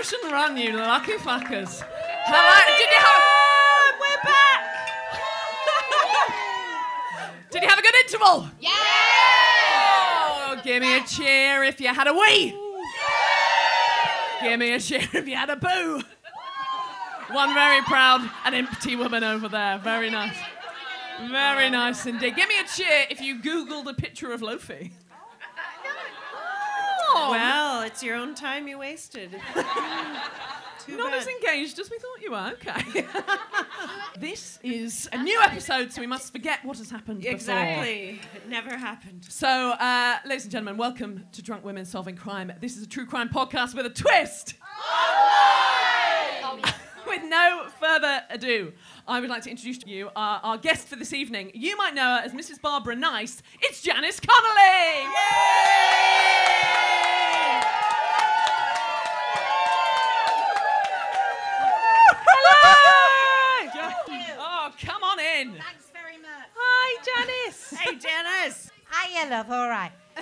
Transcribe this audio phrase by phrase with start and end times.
[0.00, 1.82] motion run, you lucky fuckers.
[2.24, 2.76] Hello.
[2.78, 3.22] Did you have?
[4.00, 4.64] We're back.
[7.50, 8.48] Did you have a good interval?
[8.60, 8.70] Yeah.
[8.72, 12.56] Oh, give me a cheer if you had a wee.
[14.42, 16.02] Give me a cheer if you had a boo.
[17.32, 19.76] One very proud and empty woman over there.
[19.80, 20.36] Very nice.
[21.30, 22.36] Very nice indeed.
[22.36, 24.92] Give me a cheer if you Googled a picture of Lofi.
[27.12, 29.30] Oh, Well, it's your own time you wasted.
[30.86, 31.20] Too Not bad.
[31.20, 32.52] as engaged as we thought you were.
[32.54, 33.06] Okay.
[34.18, 37.20] this is a new episode, so we must forget what has happened.
[37.20, 37.34] before.
[37.34, 38.20] Exactly.
[38.34, 39.26] It never happened.
[39.28, 42.52] So, uh, ladies and gentlemen, welcome to Drunk Women Solving Crime.
[42.60, 44.54] This is a true crime podcast with a twist.
[47.06, 48.72] with no further ado,
[49.06, 51.50] I would like to introduce to you our, our guest for this evening.
[51.54, 52.60] You might know her as Mrs.
[52.60, 53.42] Barbara Nice.
[53.60, 55.10] It's Janice Connolly.
[62.22, 63.70] Hello.
[64.38, 65.52] Oh, come on in.
[65.52, 66.48] Thanks very much.
[66.56, 67.74] Hi, Janice.
[67.78, 67.96] Hey,
[69.10, 69.50] Hiya, love.
[69.50, 69.92] All right.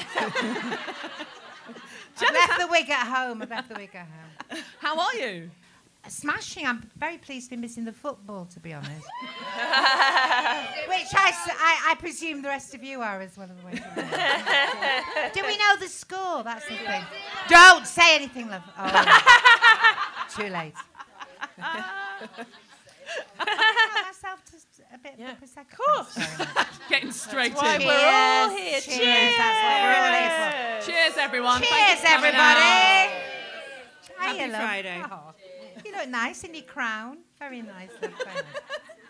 [2.21, 3.43] I left the wig at home.
[3.43, 4.63] I left the wig at home.
[4.79, 5.51] how are you?
[6.09, 6.67] Smashing.
[6.67, 8.91] I'm very pleased to be missing the football, to be honest.
[10.89, 11.33] Which I
[11.87, 13.49] I presume the rest of you are as well.
[15.35, 16.43] Do we know the score?
[16.43, 17.05] That's the thing.
[17.49, 18.63] Don't say anything, love.
[18.79, 20.73] Oh, too late.
[21.59, 22.47] Got
[24.07, 26.01] myself just a bit of a prosecco.
[26.01, 26.69] Of course.
[26.89, 27.87] Getting straight why in.
[27.87, 28.81] we're all here.
[28.81, 29.37] Cheers.
[29.37, 30.91] That's what we're all here for.
[30.91, 31.63] Cheers, everyone.
[31.63, 33.25] Cheers, everybody.
[34.21, 34.51] Hiya, Happy.
[34.51, 35.03] Friday.
[35.11, 35.33] Oh,
[35.85, 37.19] you look nice in your crown.
[37.39, 37.91] Very nice.
[38.01, 38.43] Very nice.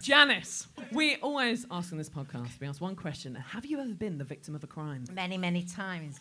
[0.03, 4.19] Janice, we always ask in this podcast, we ask one question Have you ever been
[4.19, 5.05] the victim of a crime?
[5.13, 6.21] Many, many times.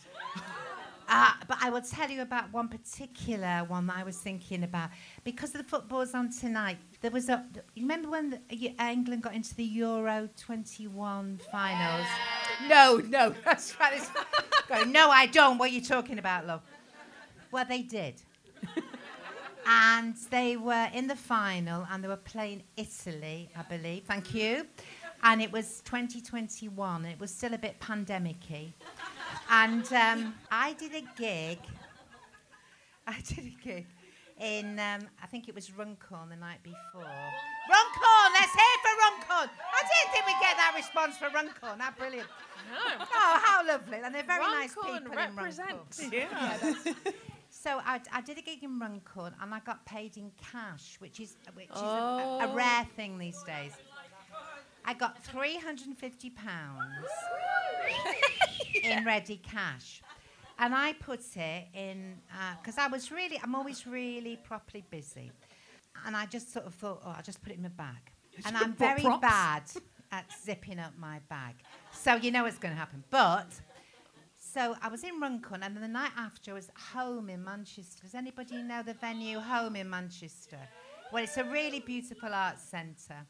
[1.10, 4.90] Uh, but I will tell you about one particular one that I was thinking about.
[5.24, 7.46] Because of the football's on tonight, there was a.
[7.76, 12.08] You remember when the, England got into the Euro 21 finals?
[12.68, 14.02] No, no, that's right.
[14.68, 15.58] Go, no, I don't.
[15.58, 16.62] What are you talking about, love?
[17.52, 18.16] Well, they did.
[19.66, 24.04] and they were in the final and they were playing Italy, I believe.
[24.04, 24.68] Thank you.
[25.24, 28.74] And it was 2021 and it was still a bit pandemic y.
[29.50, 31.60] And um, I did a gig.
[33.08, 33.86] I did a gig
[34.40, 37.02] in, um, I think it was Runcorn the night before.
[37.02, 39.50] Runcorn, let's hear for Runcorn.
[39.50, 41.80] I didn't think we'd get that response for Runcorn.
[41.80, 42.28] How brilliant.
[42.72, 43.06] No.
[43.14, 44.00] Oh, how lovely.
[44.04, 46.00] And they're very Runcorn nice people represents.
[46.00, 46.76] in Runcorn.
[46.86, 46.94] Yeah.
[47.06, 47.12] yeah
[47.50, 51.20] so I, I, did a gig in Runcorn and I got paid in cash, which
[51.20, 51.80] is, which oh.
[51.80, 52.56] is a, a oh.
[52.56, 53.74] rare thing these days.
[54.86, 56.32] I got £350
[58.84, 60.02] in ready cash.
[60.60, 62.16] And I put it in,
[62.60, 65.32] because uh, I was really, I'm always really properly busy.
[66.06, 68.12] And I just sort of thought, oh, I'll just put it in my bag.
[68.46, 69.22] And I'm very props?
[69.22, 69.64] bad
[70.12, 71.56] at zipping up my bag.
[71.92, 73.04] So you know what's going to happen.
[73.10, 73.52] But
[74.40, 78.02] so I was in Runcorn, and then the night after I was home in Manchester.
[78.04, 80.60] Does anybody know the venue Home in Manchester?
[81.12, 83.26] Well, it's a really beautiful arts centre.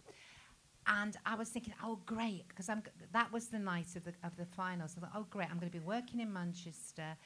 [0.87, 2.81] And I was thinking, oh great, because I'm.
[3.11, 4.95] That was the night of the of the finals.
[4.97, 7.17] I thought, oh great, I'm going to be working in Manchester,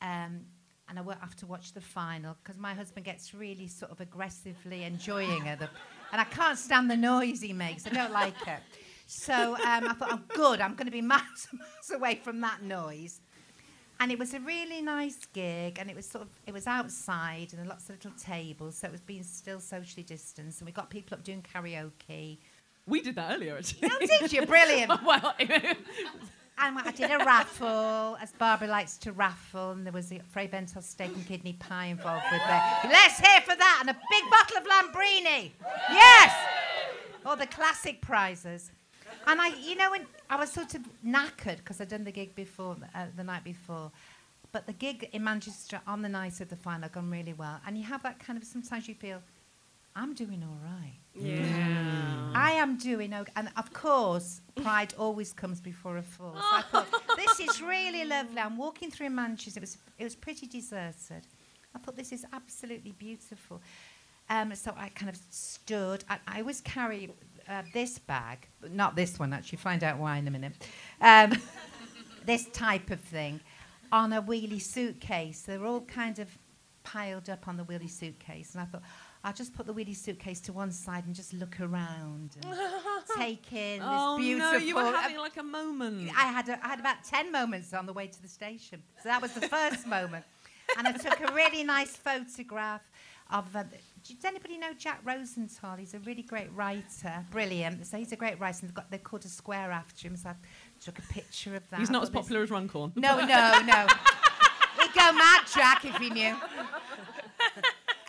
[0.00, 0.40] um,
[0.88, 4.00] and I will have to watch the final because my husband gets really sort of
[4.00, 7.86] aggressively enjoying it, and I can't stand the noise he makes.
[7.86, 8.60] I don't like it.
[9.06, 12.62] So um, I thought, oh good, I'm going to be miles miles away from that
[12.62, 13.20] noise.
[13.98, 17.52] And it was a really nice gig, and it was sort of it was outside,
[17.52, 20.88] and lots of little tables, so it was being still socially distanced, and we got
[20.88, 22.38] people up doing karaoke.
[22.86, 23.90] We did that earlier, actually.
[23.92, 24.46] Oh, did you?
[24.46, 24.92] Brilliant.
[25.04, 25.34] well,
[26.58, 30.48] And I did a raffle, as Barbara likes to raffle, and there was a Fray
[30.48, 32.88] Bentos steak and kidney pie involved with it.
[32.90, 35.50] Let's hear for that, and a big bottle of Lambrini.
[35.90, 36.34] Yes!
[37.26, 38.70] All the classic prizes.
[39.26, 42.34] And I, you know, when I was sort of knackered because I'd done the gig
[42.34, 43.90] before, uh, the night before.
[44.52, 47.60] But the gig in Manchester on the night of the final had gone really well.
[47.66, 49.20] And you have that kind of, sometimes you feel,
[49.96, 50.98] I'm doing all right.
[51.14, 52.30] Yeah.
[52.34, 53.32] I am doing okay.
[53.34, 56.34] And of course, pride always comes before a fall.
[56.34, 58.38] So I thought, this is really lovely.
[58.38, 59.58] I'm walking through Manchester.
[59.58, 61.26] It was, it was pretty deserted.
[61.74, 63.62] I thought, this is absolutely beautiful.
[64.28, 66.04] Um, so I kind of stood.
[66.10, 67.10] I, I always carry
[67.48, 69.58] uh, this bag, not this one, actually.
[69.58, 70.52] Find out why in a minute.
[71.00, 71.32] Um,
[72.26, 73.40] this type of thing
[73.90, 75.40] on a wheelie suitcase.
[75.40, 76.28] They're all kind of
[76.82, 78.52] piled up on the wheelie suitcase.
[78.52, 78.82] And I thought,
[79.24, 82.36] I'll just put the wheelie suitcase to one side and just look around
[83.16, 84.52] take in oh this beautiful.
[84.52, 86.10] no, you were having like a moment.
[86.16, 88.82] I had a, I had about ten moments on the way to the station.
[89.02, 90.24] So that was the first moment,
[90.76, 92.82] and I took a really nice photograph
[93.30, 93.54] of.
[93.54, 93.64] Uh,
[94.06, 95.76] does anybody know Jack Rosenthal?
[95.76, 97.84] He's a really great writer, brilliant.
[97.86, 100.16] So he's a great writer, and they've got they called a square after him.
[100.16, 100.34] So I
[100.80, 101.80] took a picture of that.
[101.80, 102.92] He's not as popular as Runcorn.
[102.94, 103.86] No, no, no.
[104.80, 106.36] He'd go mad, Jack, if he knew.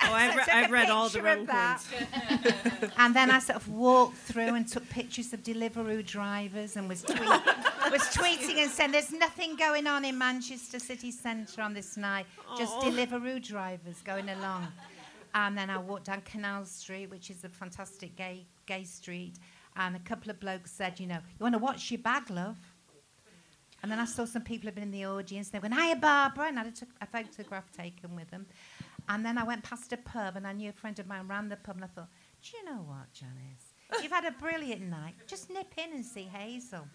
[0.09, 3.57] Oh, I've, re- I took I've read all the picture of And then I sort
[3.57, 7.19] of walked through and took pictures of Deliveroo drivers and was, tweet-
[7.91, 12.25] was tweeting and saying, There's nothing going on in Manchester city centre on this night,
[12.57, 12.81] just oh.
[12.81, 14.67] Deliveroo drivers going along.
[15.33, 19.35] And then I walked down Canal Street, which is a fantastic gay, gay street.
[19.75, 22.57] And a couple of blokes said, You know, you want to watch your bag, love?
[23.83, 25.49] And then I saw some people had been in the audience.
[25.49, 26.47] They went, Hiya, Barbara.
[26.47, 28.47] And I had a, took a photograph taken with them.
[29.09, 31.49] And then I went past a pub and I knew a friend of mine ran
[31.49, 31.75] the pub.
[31.75, 32.09] And I thought,
[32.43, 33.73] Do you know what, Janice?
[34.03, 35.13] You've had a brilliant night.
[35.27, 36.85] Just nip in and see Hazel.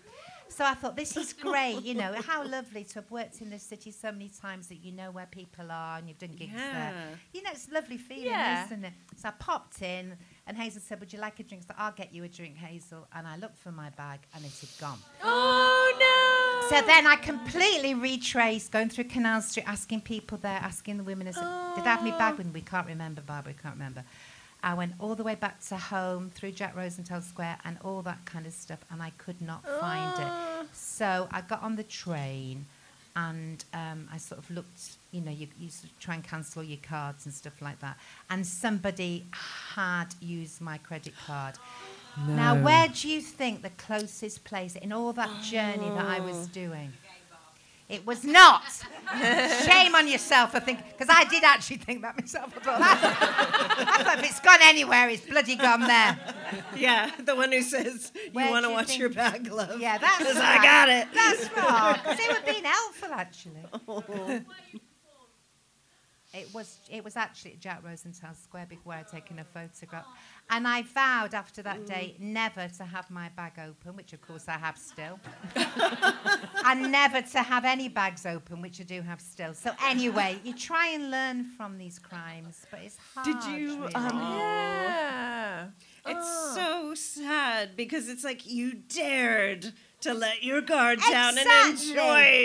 [0.51, 1.81] So I thought, this is great.
[1.83, 4.93] You know, how lovely to have worked in the city so many times that you
[4.93, 6.93] know where people are and you've done gigs there.
[7.33, 8.67] You know, it's a lovely feeling, Yeah.
[8.67, 8.93] isn't it?
[9.17, 10.15] So I popped in
[10.47, 11.63] and Hazel said, Would you like a drink?
[11.67, 13.07] So I'll get you a drink, Hazel.
[13.15, 14.99] And I looked for my bag and it had gone.
[15.25, 16.02] Oh no!
[16.73, 21.29] So then I completely retraced, going through Canal Street, asking people there, asking the women,
[21.29, 21.45] I said,
[21.77, 22.53] did I have my bag with me?
[22.55, 24.05] We can't remember, Barbara, we can't remember.
[24.63, 28.25] I went all the way back to home, through Jack Rosenthal Square and all that
[28.25, 30.67] kind of stuff, and I could not find it.
[30.73, 32.65] So I got on the train
[33.17, 36.63] and um, I sort of looked, you know, you, you sort of try and cancel
[36.63, 37.99] all your cards and stuff like that.
[38.31, 39.27] And somebody
[39.75, 41.57] had used my credit card.
[42.29, 46.49] Now, where do you think the closest place in all that journey that I was
[46.49, 46.51] oh.
[46.53, 46.93] doing?
[47.89, 48.63] It was not.
[49.67, 52.55] Shame on yourself, I think, because I did actually think that myself.
[52.57, 56.19] I thought, I thought if it's gone anywhere, it's bloody gone there.
[56.75, 59.79] Yeah, the one who says Where you want to you watch think- your back, love.
[59.79, 60.61] Yeah, that's Because right.
[60.61, 61.09] I got it.
[61.13, 62.01] That's right.
[62.03, 63.65] Because they were being helpful, actually.
[63.87, 64.41] Oh.
[66.35, 70.07] It was it was actually at Jack Rosenthal Square before I'd taken a photograph.
[70.49, 74.47] And I vowed after that day never to have my bag open, which of course
[74.49, 75.21] I have still.
[76.65, 79.53] and never to have any bags open, which I do have still.
[79.53, 83.27] So anyway, you try and learn from these crimes, but it's hard.
[83.27, 83.95] Did you, really.
[83.95, 85.67] um, Yeah.
[86.07, 89.73] It's so sad because it's like you dared
[90.03, 91.91] to let your guard down and Exactly.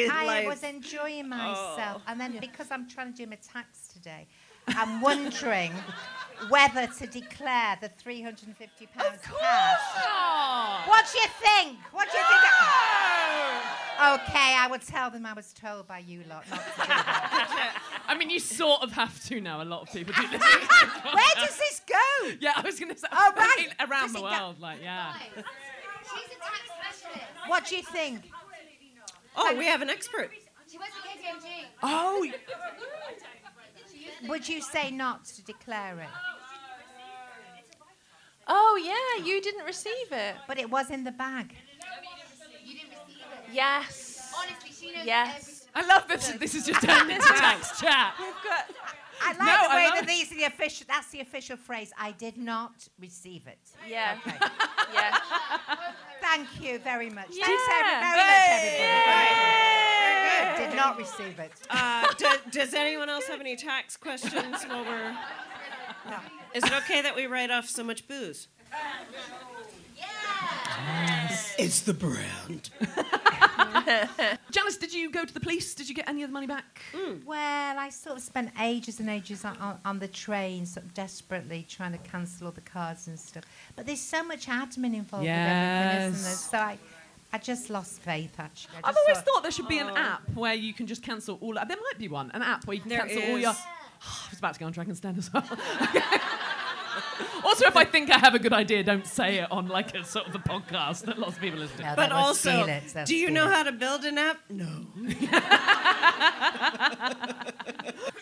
[0.03, 0.47] enjoy I life.
[0.47, 1.27] was enjoying oh.
[1.29, 2.11] myself, Oh.
[2.11, 4.27] and then because I'm trying to do my tax today,
[4.69, 5.71] I'm wondering
[6.49, 10.87] whether to declare the 350 pounds cash.
[10.87, 11.77] What do you think?
[11.91, 12.43] What do you think?
[13.99, 17.81] Okay, I will tell them I was told by you lot not to do that.
[18.07, 19.61] I mean, you sort of have to now.
[19.61, 20.39] A lot of people do this.
[20.41, 22.29] Where does this go?
[22.39, 23.07] yeah, I was going to say.
[23.11, 23.55] Oh, I right.
[23.57, 25.13] mean, around Does the it go- world, like yeah.
[25.13, 25.76] She's a tax specialist.
[27.47, 28.29] What do you think?
[29.35, 30.31] Oh, we have an expert.
[30.69, 31.65] She works at KPMG.
[31.83, 32.27] Oh,
[34.27, 36.09] Would you say not to declare it?
[38.47, 40.35] Oh yeah, you didn't receive it.
[40.47, 41.53] But it was in the bag.
[42.63, 43.53] You didn't receive it.
[43.53, 44.33] Yes.
[44.37, 45.67] Honestly, she knows Yes.
[45.75, 46.29] I love this.
[46.39, 48.13] This is just turned into tax chat.
[49.21, 50.85] I like No, the way that these are the official.
[50.87, 51.91] That's the official phrase.
[51.97, 53.59] I did not receive it.
[53.87, 54.17] Yeah.
[54.25, 54.37] Okay.
[54.93, 55.17] Yeah.
[56.21, 57.27] Thank you very much.
[57.27, 57.49] Thanks Yeah.
[57.75, 59.35] every- very much, everybody.
[60.23, 60.69] Very good.
[60.69, 61.51] Did not receive it.
[61.69, 65.17] Uh, do, does anyone else have any tax questions while we're?
[66.53, 68.47] Is it okay that we write off so much booze?
[69.97, 70.05] Yeah
[71.59, 72.69] It's the brand.
[74.51, 75.73] Janice, did you go to the police?
[75.73, 76.81] Did you get any of the money back?
[76.93, 77.23] Mm.
[77.25, 80.93] Well, I sort of spent ages and ages on, on, on the train, sort of
[80.93, 83.43] desperately trying to cancel all the cards and stuff.
[83.75, 86.33] But there's so much admin involved with everything, isn't there?
[86.33, 86.77] So I,
[87.31, 88.75] I just lost faith, actually.
[88.83, 89.97] I I've always thought- thought there should be an oh.
[89.97, 91.53] app where you can just cancel all.
[91.53, 93.51] There might be one, an app where you can There cancel all your.
[93.51, 93.57] is.
[94.01, 95.43] I was about to go on Dragon's Den as well.
[97.47, 100.03] also, if I think I have a good idea, don't say it on like a
[100.03, 101.83] sort of a podcast that lots of people listen to.
[101.83, 103.53] No, But also, it, do you know it.
[103.53, 104.37] how to build an app?
[104.49, 104.85] No.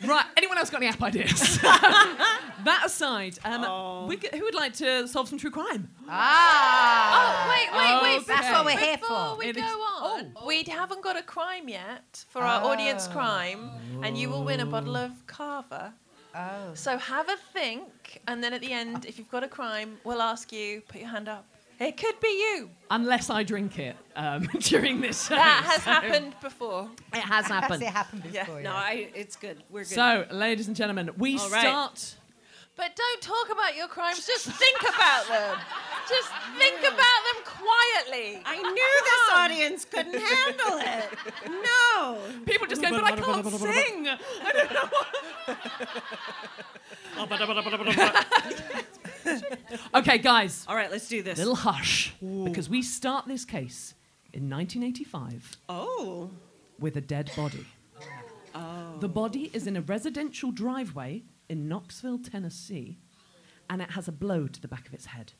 [0.03, 0.25] Right.
[0.37, 1.57] Anyone else got any app ideas?
[1.61, 5.89] that aside, um, we could- who would like to solve some true crime?
[6.07, 7.17] Ah!
[7.17, 8.17] Oh wait, wait, wait.
[8.21, 8.25] Okay.
[8.27, 9.37] That's what we're here Before for.
[9.37, 13.71] we It go is- on, we haven't got a crime yet for our audience crime,
[14.03, 15.93] and you will win a bottle of Cava.
[16.35, 16.73] Oh.
[16.73, 20.21] So have a think, and then at the end, if you've got a crime, we'll
[20.21, 21.45] ask you, put your hand up.
[21.79, 22.69] It could be you.
[22.89, 25.35] Unless I drink it um, during this show.
[25.35, 26.89] That has so- happened before.
[27.13, 27.83] It has Has happened.
[27.83, 28.61] it happened before?
[28.61, 28.73] No, yeah.
[28.75, 29.09] I.
[29.13, 29.61] It's good.
[29.69, 29.89] We're good.
[29.89, 32.15] So, ladies and gentlemen, we All right.
[32.75, 32.91] Start.
[32.91, 34.25] But don't talk about your crimes.
[34.25, 35.57] Just think about them.
[36.09, 38.41] Just think about them quietly.
[38.45, 41.09] I knew this audience couldn't handle it.
[41.63, 42.17] No.
[42.45, 44.07] People just go, but I can't sing.
[44.43, 45.05] I don't know what.
[49.95, 51.37] okay, guys, All right, let's do this.
[51.37, 52.13] little hush
[52.43, 53.93] because we start this case
[54.33, 56.29] in 1985 Oh.
[56.79, 57.65] with a dead body.
[58.53, 58.97] Oh.
[58.99, 62.99] The body is in a residential driveway in Knoxville, Tennessee,
[63.69, 65.33] and it has a blow to the back of its head.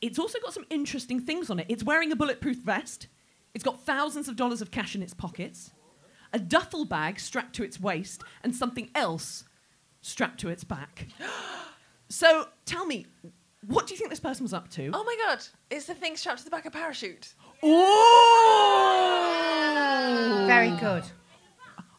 [0.00, 1.66] It's also got some interesting things on it.
[1.68, 3.08] It's wearing a bulletproof vest.
[3.54, 5.72] It's got thousands of dollars of cash in its pockets,
[6.32, 9.44] a duffel bag strapped to its waist, and something else
[10.00, 11.06] strapped to its back.
[12.10, 13.04] So tell me,
[13.66, 14.90] what do you think this person was up to?
[14.94, 17.34] Oh my god, is the thing strapped to the back of a parachute?
[17.62, 17.66] Ooh!
[20.46, 21.04] Very good.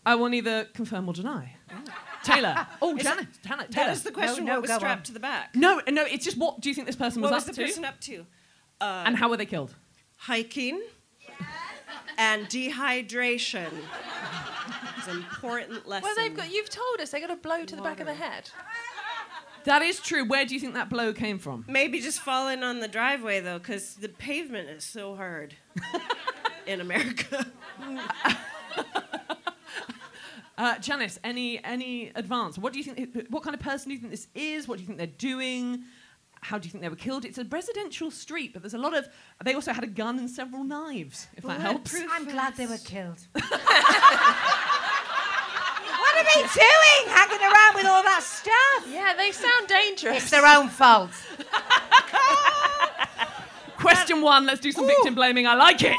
[0.08, 1.56] I will neither confirm or deny.
[1.72, 1.84] Oh.
[2.24, 2.68] Taylor.
[2.82, 3.28] Oh, Is Janet.
[3.46, 3.72] Janet.
[3.72, 3.88] Taylor.
[3.88, 4.46] That is the question.
[4.46, 5.04] no, what was strapped on.
[5.04, 5.56] to the back?
[5.56, 7.36] No, no, it's just what do you think this person was up to?
[7.36, 7.68] What up was the to?
[7.68, 8.26] person up to?
[8.82, 9.76] Uh, and how were they killed?
[10.16, 10.82] Hiking
[12.18, 13.72] and dehydration.
[14.98, 16.04] It's an important lesson.
[16.04, 16.52] Well, they've got.
[16.52, 18.50] You've told us they got a blow to the back of the head.
[19.66, 20.26] That is true.
[20.26, 21.66] Where do you think that blow came from?
[21.68, 25.56] Maybe just falling on the driveway though, because the pavement is so hard
[26.66, 27.46] in America.
[30.60, 32.58] Uh, Janice, any any advance?
[32.58, 33.28] What do you think?
[33.30, 34.68] What kind of person do you think this is?
[34.68, 35.86] What do you think they're doing?
[36.42, 37.24] How do you think they were killed?
[37.24, 39.08] It's a residential street, but there's a lot of.
[39.42, 41.28] They also had a gun and several knives.
[41.38, 41.96] If that helps.
[42.12, 43.26] I'm glad they were killed.
[43.32, 43.44] what
[46.18, 48.86] are they doing hanging around with all that stuff?
[48.92, 50.24] Yeah, they sound dangerous.
[50.24, 51.12] It's their own fault.
[53.78, 54.46] Question one.
[54.46, 55.48] Let's do some victim blaming.
[55.48, 55.96] I like it.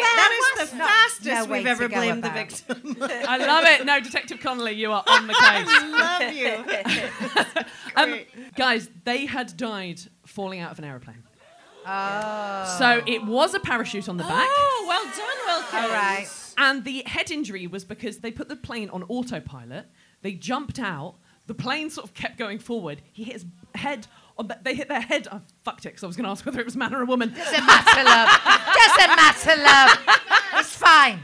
[0.00, 2.96] Wait, Well, that is the not- fastest no way we've ever go blamed the victim.
[3.02, 3.84] I love it.
[3.84, 5.66] No, Detective Connolly, you are on the case.
[5.68, 7.64] I love you.
[7.96, 8.20] Um,
[8.56, 11.24] guys, they had died falling out of an aeroplane.
[11.84, 12.76] Oh.
[12.78, 14.46] So it was a parachute on the back.
[14.48, 15.74] Oh, well done, Wilkins.
[15.84, 16.28] All right.
[16.56, 19.86] And the head injury was because they put the plane on autopilot.
[20.22, 21.16] They jumped out.
[21.46, 23.02] The plane sort of kept going forward.
[23.12, 24.02] He hit his head on.
[24.02, 24.08] The,
[24.42, 25.28] Oh, they hit their head.
[25.30, 27.02] Oh, I fucked it because I was going to ask whether it was man or
[27.02, 27.28] a woman.
[27.34, 28.28] Doesn't matter, love.
[28.74, 30.18] Doesn't matter, love.
[30.60, 31.20] It's fine.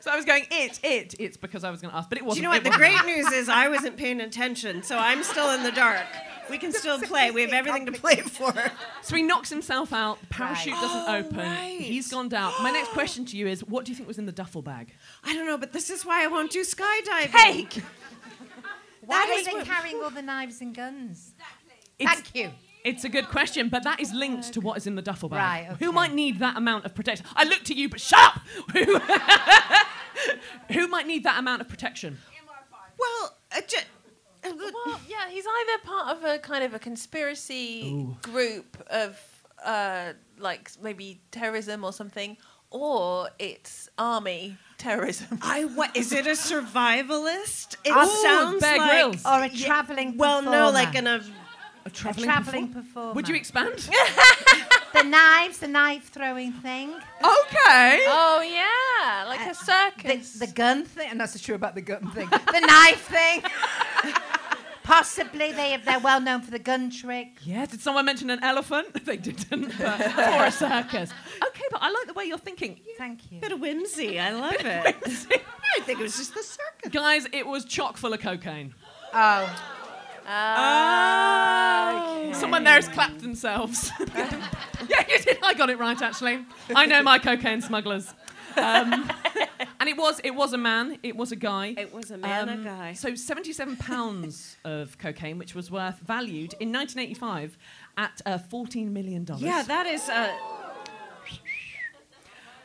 [0.00, 1.14] So I was going it, it.
[1.18, 2.36] It's because I was going to ask, but it wasn't.
[2.36, 2.62] you know what?
[2.64, 6.06] The great news is I wasn't paying attention, so I'm still in the dark.
[6.50, 7.30] We can still play.
[7.30, 8.52] We have everything to play for.
[9.02, 10.20] So he knocks himself out.
[10.20, 10.80] The parachute Right.
[10.82, 11.36] doesn't oh, open.
[11.38, 11.80] right.
[11.80, 12.52] He's gone down.
[12.62, 14.92] My next question to you is: What do you think was in the duffel bag?
[15.24, 17.32] I don't know, but this is why I won't do skydiving.
[17.32, 17.82] Cake.
[19.06, 21.32] Why That are is they what- carrying all the knives and guns?
[22.00, 22.50] It's- Thank you.
[22.82, 25.68] It's a good question, but that is linked to what is in the duffel bag.
[25.68, 27.26] Right, Who might need that amount of protection?
[27.36, 28.40] I look to you, but shut up!
[28.72, 28.98] Who,
[30.72, 32.16] who might need that amount of protection?
[32.98, 33.76] Well, uh, ju-
[34.44, 34.52] uh,
[34.86, 39.18] Well, yeah, he's either part of a kind of a conspiracy group of
[39.64, 42.36] uh, like maybe terrorism or something,
[42.70, 45.38] or it's army terrorism.
[45.42, 47.76] I what is it a survivalist?
[47.84, 49.26] It Ooh, sounds Bear like Grylls.
[49.26, 50.58] Or a travelling well, performer.
[50.66, 51.06] no, like in
[51.90, 53.12] a A a travelling, travelling perform- performer.
[53.14, 53.78] Would you expand?
[54.94, 58.04] the knives, the knife throwing thing, okay.
[58.06, 60.34] Oh yeah, like a uh, circus.
[60.34, 61.08] the gun thing.
[61.10, 62.28] And that's true about the gun thing.
[62.30, 63.42] the knife thing.
[64.82, 67.38] Possibly they have, they're well known for the gun trick.
[67.44, 68.88] Yeah, did someone mention an elephant?
[69.04, 69.78] They didn't.
[69.78, 71.12] But, or a circus.
[71.46, 72.80] Okay, but I like the way you're thinking.
[72.98, 73.40] Thank you.
[73.40, 74.18] bit of whimsy.
[74.18, 74.96] I love it.
[75.76, 76.90] I think it was just the circus.
[76.92, 78.74] Guys, it was chock full of cocaine.
[79.12, 79.79] Oh,
[80.32, 82.30] Oh.
[82.34, 83.90] Someone there has clapped themselves.
[84.16, 85.38] yeah, you did.
[85.42, 86.44] I got it right, actually.
[86.74, 88.14] I know my cocaine smugglers.
[88.56, 89.08] Um,
[89.78, 90.98] and it was it was a man.
[91.02, 91.74] It was a guy.
[91.78, 92.92] It was a man, Um, a guy.
[92.94, 97.56] So 77 pounds of cocaine, which was worth valued in 1985
[97.96, 99.42] at uh, 14 million dollars.
[99.42, 100.08] Yeah, that is.
[100.08, 100.32] Uh,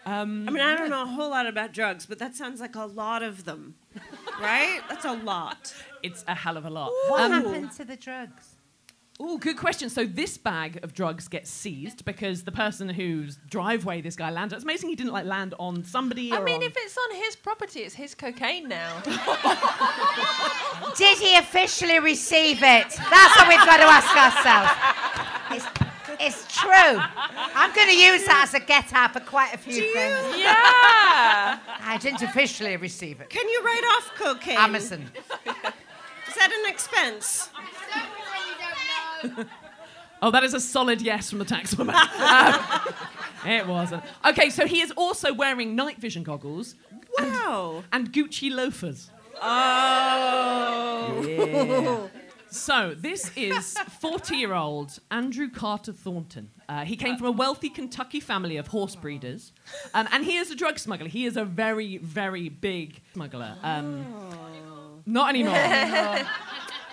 [0.07, 2.75] Um, I mean, I don't know a whole lot about drugs, but that sounds like
[2.75, 3.73] a lot of them,
[4.39, 4.79] right?
[4.87, 5.73] That's a lot.
[6.05, 6.91] It's a hell of a lot.
[7.09, 8.49] what Um, happened to the drugs?
[9.17, 9.89] Oh, good question.
[9.89, 14.55] So this bag of drugs gets seized because the person whose driveway this guy landed.
[14.57, 16.33] It's amazing he didn't like land on somebody.
[16.33, 18.91] I or mean, on- if it's on his property, it's his cocaine now.
[20.97, 22.89] Did he officially receive it?
[22.89, 24.71] That's what we've got to ask ourselves.
[25.51, 25.65] It's,
[26.19, 26.71] it's true.
[27.55, 30.37] I'm going to use that as a get out for quite a few things.
[30.37, 31.59] yeah.
[31.87, 33.29] I didn't officially receive it.
[33.29, 34.57] Can you write off cocaine?
[34.57, 35.09] Amazon.
[36.35, 37.49] Is that an expense?
[40.21, 41.93] Oh, that is a solid yes from the taxwoman.
[43.45, 44.01] Um, it wasn't.
[44.27, 46.73] Okay, so he is also wearing night vision goggles
[47.19, 47.83] Wow.
[47.91, 49.11] and Gucci loafers.
[49.39, 51.23] Oh.
[51.27, 52.07] Yeah.
[52.49, 56.49] So this is 40-year-old Andrew Carter Thornton.
[56.67, 59.51] Uh, he came from a wealthy Kentucky family of horse breeders,
[59.93, 61.07] um, and he is a drug smuggler.
[61.09, 63.57] He is a very, very big smuggler.
[63.61, 64.05] Um,
[65.05, 66.19] Not anymore.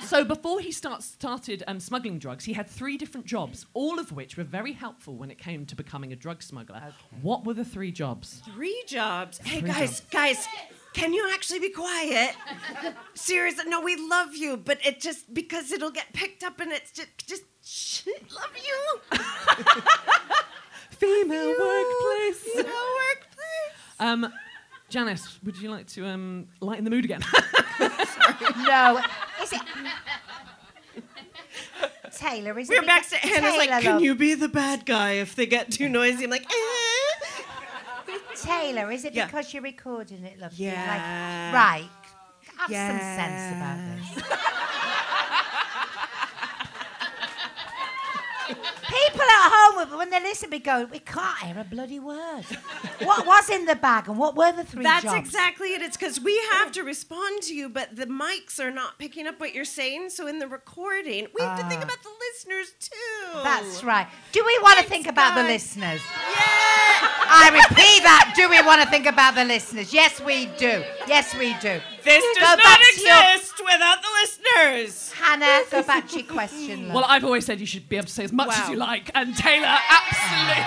[0.04, 4.10] So before he start, started um, smuggling drugs, he had three different jobs, all of
[4.10, 6.92] which were very helpful when it came to becoming a drug smuggler.
[7.22, 8.42] What were the three jobs?
[8.52, 9.38] Three jobs.
[9.38, 10.10] Hey, Three guys, jobs.
[10.10, 10.48] guys,
[10.92, 12.34] can you actually be quiet?
[13.14, 16.90] Seriously, no, we love you, but it just because it'll get picked up and it's
[16.90, 19.18] just, just shh, love you.
[20.90, 22.38] Female workplace.
[22.40, 24.00] Female workplace.
[24.00, 24.32] Um,
[24.92, 27.22] Janice, would you like to um, lighten the mood again?
[28.66, 29.00] No.
[29.42, 29.60] Is it.
[32.16, 32.80] Taylor, is We it?
[32.82, 33.22] were backstage.
[33.22, 36.24] because- Hannah's like, can you be the bad guy if they get too noisy?
[36.24, 38.12] I'm like, eh.
[38.36, 39.26] Taylor, is it Yeah.
[39.26, 40.52] because you're recording it, love?
[40.54, 40.72] Yeah.
[41.52, 41.88] Like, right.
[42.58, 44.38] Have some sense about this.
[48.92, 52.44] People at home, when they listen, be going, we can't hear a bloody word.
[53.02, 55.16] what was in the bag and what were the three That's jobs?
[55.18, 55.80] exactly it.
[55.82, 59.40] It's because we have to respond to you, but the mics are not picking up
[59.40, 60.10] what you're saying.
[60.10, 61.84] So in the recording, we have to think Ah.
[61.84, 63.40] about the listeners too.
[63.42, 64.06] That's right.
[64.32, 66.00] Do we want to think about the listeners?
[66.02, 67.08] Yeah.
[67.34, 68.34] I repeat that.
[68.36, 69.92] Do we want to think about the listeners?
[69.92, 70.84] Yes, we do.
[71.08, 71.80] Yes, we do.
[72.04, 75.12] This does back not to your- exist without the listeners.
[75.12, 76.88] Hannah, go back to your question.
[76.88, 76.94] Love.
[76.94, 79.10] well, I've always said you should be able to say as much as you like,
[79.14, 80.64] and Taylor, absolutely.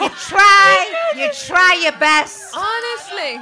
[0.00, 2.54] you try, you try your best.
[2.56, 3.38] Honestly.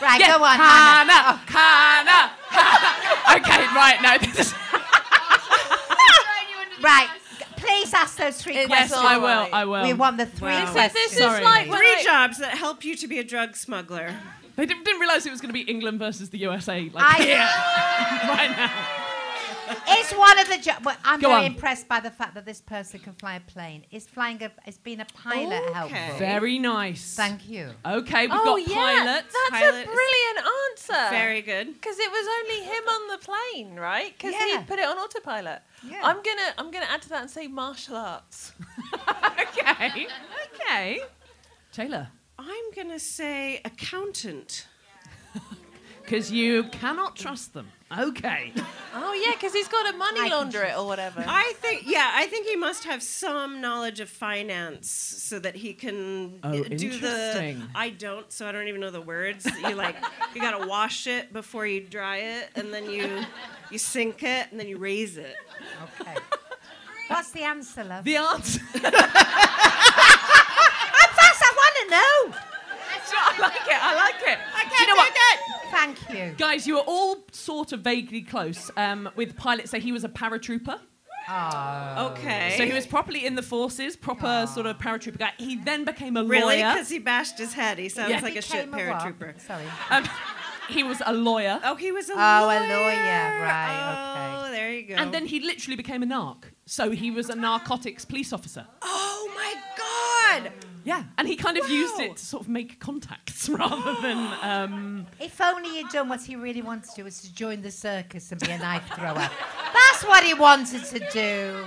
[0.00, 1.12] Right, Yeah, go on, Hannah.
[1.12, 1.40] Hannah, oh.
[1.58, 3.40] Hannah, Hannah.
[3.40, 4.16] okay, right, no.
[4.18, 4.54] This is,
[6.80, 7.08] Right,
[7.56, 8.92] please ask those three It's questions.
[8.92, 9.82] yes, I will, I will.
[9.82, 10.60] We want the three Wow.
[10.60, 11.10] This is- questions.
[11.10, 14.14] This is like Three I- jobs that help you to be a drug smuggler.
[14.58, 17.22] They didn't, didn't realize it was going to be England versus the USA like I-
[17.22, 18.72] here, right now.
[19.90, 20.84] It's one of the jobs.
[20.84, 21.52] Well, I'm Go very on.
[21.52, 23.84] impressed by the fact that this person can fly a plane.
[23.92, 25.72] Is flying a, is being a pilot Okay.
[25.74, 26.18] helpful?
[26.18, 27.14] Very nice.
[27.14, 27.70] Thank you.
[27.84, 29.32] oh Okay, we've oh, got yeah, pilots.
[29.50, 30.38] that's Pilot a brilliant
[30.72, 31.10] answer.
[31.10, 31.66] Very good.
[31.74, 34.12] Because it was only him on the plane, right?
[34.16, 34.58] Because Yeah.
[34.58, 35.60] he put it on autopilot.
[35.86, 36.00] Yeah.
[36.02, 38.52] I'm gonna I'm gonna add to that and say martial arts.
[39.40, 40.08] okay,
[40.54, 41.00] okay.
[41.72, 42.08] Taylor.
[42.38, 44.66] I'm gonna say accountant.
[46.02, 47.68] because you cannot trust them.
[47.96, 48.52] Okay.
[49.00, 51.22] Oh yeah, because he's got a money launder it or whatever.
[51.24, 55.72] I think, yeah, I think he must have some knowledge of finance so that he
[55.74, 56.72] can Oh, do the.
[56.96, 57.62] interesting.
[57.74, 59.46] I don't, so I don't even know the words.
[59.60, 59.94] You like,
[60.34, 63.24] you gotta wash it before you dry it, and then you
[63.70, 65.36] you sink it, and then you raise it.
[66.00, 66.16] Okay.
[67.08, 68.04] What's the answer, love?
[68.04, 68.60] The answer.
[71.92, 72.32] I'm.
[72.32, 73.20] I want to know.
[73.20, 73.82] I like it.
[73.82, 74.38] I like it.
[74.54, 75.12] I Do you know what?
[75.70, 76.34] Thank you.
[76.38, 79.68] Guys, you were all sort of vaguely close um, with pilot.
[79.68, 80.78] So he was a paratrooper.
[81.30, 82.12] Oh.
[82.12, 82.54] Okay.
[82.56, 85.32] So he was properly in the forces, proper sort of paratrooper guy.
[85.38, 86.62] He then became a Really?
[86.62, 86.72] lawyer.
[86.72, 87.78] Because he bashed his head.
[87.78, 88.20] He sounds Yeah.
[88.20, 89.40] like a shit Became a paratrooper.
[89.46, 89.64] Sorry.
[89.90, 90.04] Um,
[90.70, 91.60] he was a lawyer.
[91.64, 92.58] Oh, he was a Oh, lawyer.
[92.58, 93.42] a lawyer.
[93.42, 94.38] Right.
[94.40, 94.46] Okay.
[94.48, 94.94] Oh, there you go.
[94.94, 96.44] And then he literally became a narc.
[96.64, 98.66] So he was a narcotics police officer.
[98.82, 99.62] oh my God!
[100.88, 101.04] Yeah.
[101.18, 104.18] And he kind of used it to sort of make contacts rather than.
[104.52, 107.70] Um, If only he'd done what he really wanted to do, was to join the
[107.70, 109.28] circus and be a knife thrower.
[109.78, 111.64] That's what he wanted to do.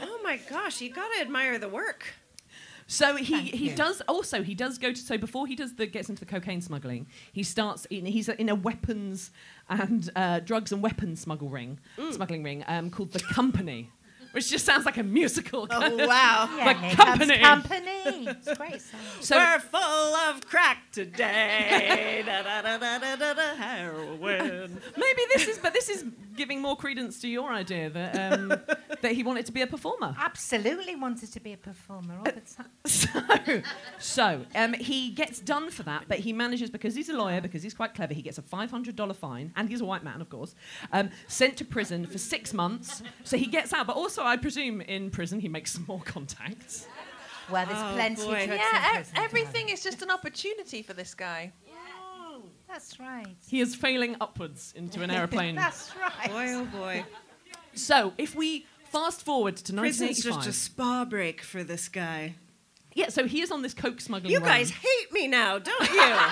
[0.00, 0.80] Oh my gosh!
[0.80, 2.14] You gotta admire the work.
[2.88, 3.76] So he, Thank he you.
[3.76, 6.60] does also he does go to so before he does the gets into the cocaine
[6.60, 9.32] smuggling he starts in he's in a weapons
[9.68, 12.12] and uh, drugs and weapons smuggle ring Mm.
[12.14, 13.90] smuggling ring um, called the company
[14.36, 16.48] which just sounds like a musical kind Oh wow!
[16.58, 17.38] Yeah, The here comes company.
[17.38, 18.26] company.
[18.28, 19.00] It's great song.
[19.20, 22.22] so We're full of crack today.
[22.26, 24.78] da, da, da, da, da, da, da, heroin.
[24.96, 26.04] maybe this is but this is
[26.36, 28.48] giving more credence to your idea that um,
[29.02, 32.24] that he wanted to be a performer Absolutely wanted to be a performer all
[32.84, 33.62] the so,
[33.98, 37.62] so um, he gets done for that, but he manages because he's a lawyer, because
[37.62, 38.14] he's quite clever.
[38.14, 40.54] He gets a five hundred dollar fine, and he's a white man, of course.
[40.92, 43.02] Um, sent to prison for six months.
[43.24, 46.86] So he gets out, but also I presume in prison he makes some more contacts.
[47.50, 48.42] Well, there's Oh, plenty boy.
[48.44, 49.14] of yeah, in ev- prison.
[49.18, 51.52] everything is just an opportunity for this guy.
[52.68, 53.36] That's right.
[53.48, 55.54] He is failing upwards into an aeroplane.
[55.54, 56.30] That's right.
[56.30, 57.04] Boy, oh boy.
[57.74, 62.34] so if we fast forward to Prison's 1985, just a spa break for this guy.
[62.94, 64.32] yeah, so he is on this coke smuggling.
[64.32, 64.48] You run.
[64.48, 66.16] guys hate me now, don't you?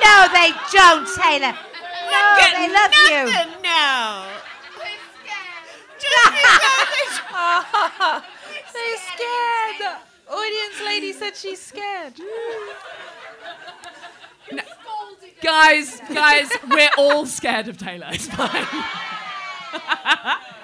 [0.00, 1.52] No, they don't, Taylor.
[1.52, 3.24] No, they love you.
[3.32, 4.26] nothing now.
[8.72, 9.96] They're scared.
[10.28, 12.14] The audience lady said she's scared.
[15.42, 18.08] Guys, guys, we're all scared of Taylor.
[18.10, 18.66] It's fine.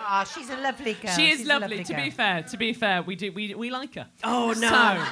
[0.07, 1.13] Oh, she's a lovely girl.
[1.13, 1.83] She is She's a lovely.
[1.85, 2.05] To girl.
[2.05, 4.07] be fair, to be fair, we do we we like her.
[4.23, 5.05] Oh no.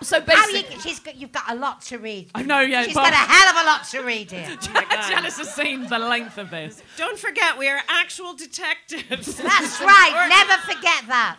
[0.00, 2.30] So, so How you, basically, she's got, you've got a lot to read.
[2.32, 2.84] I know, yeah.
[2.84, 4.56] She's but- got a hell of a lot to read here.
[5.08, 6.80] Janice has seen the length of this.
[6.96, 9.34] Don't forget, we are actual detectives.
[9.36, 10.28] That's right.
[10.28, 11.38] Never forget that.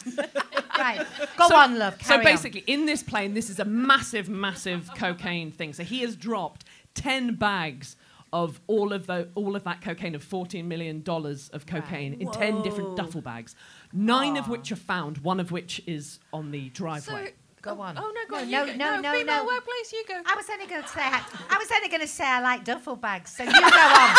[0.77, 1.05] Right.
[1.37, 1.93] Go So- on, love.
[2.01, 2.25] So Carry on.
[2.25, 5.71] basically, in this plane, this is a massive, massive cocaine thing.
[5.71, 6.65] So he has dropped
[6.99, 7.95] ten bags
[8.31, 12.29] of all of the all of that cocaine of fourteen million dollars of cocaine in
[12.31, 13.55] ten different duffel bags,
[13.93, 14.51] nine of ah.
[14.51, 17.33] which are found, one of which is on the So, driveway.
[17.61, 17.97] Go oh, on.
[17.97, 18.67] Oh no, go No, on.
[18.67, 18.77] no, you go.
[18.77, 19.45] no, no, female no.
[19.45, 20.21] workplace, you go.
[20.25, 22.95] I was only going to say I was only going to say I like duffel
[22.95, 23.35] bags.
[23.35, 24.09] So you go on.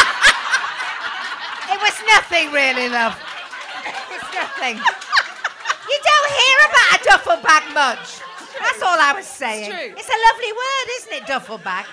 [1.72, 3.16] it was nothing really, love.
[4.12, 4.76] It's nothing.
[4.76, 8.20] You don't hear about a duffel bag much.
[8.58, 9.70] That's all I was saying.
[9.70, 9.94] true.
[9.96, 11.86] It's a lovely word, isn't it, duffel bag?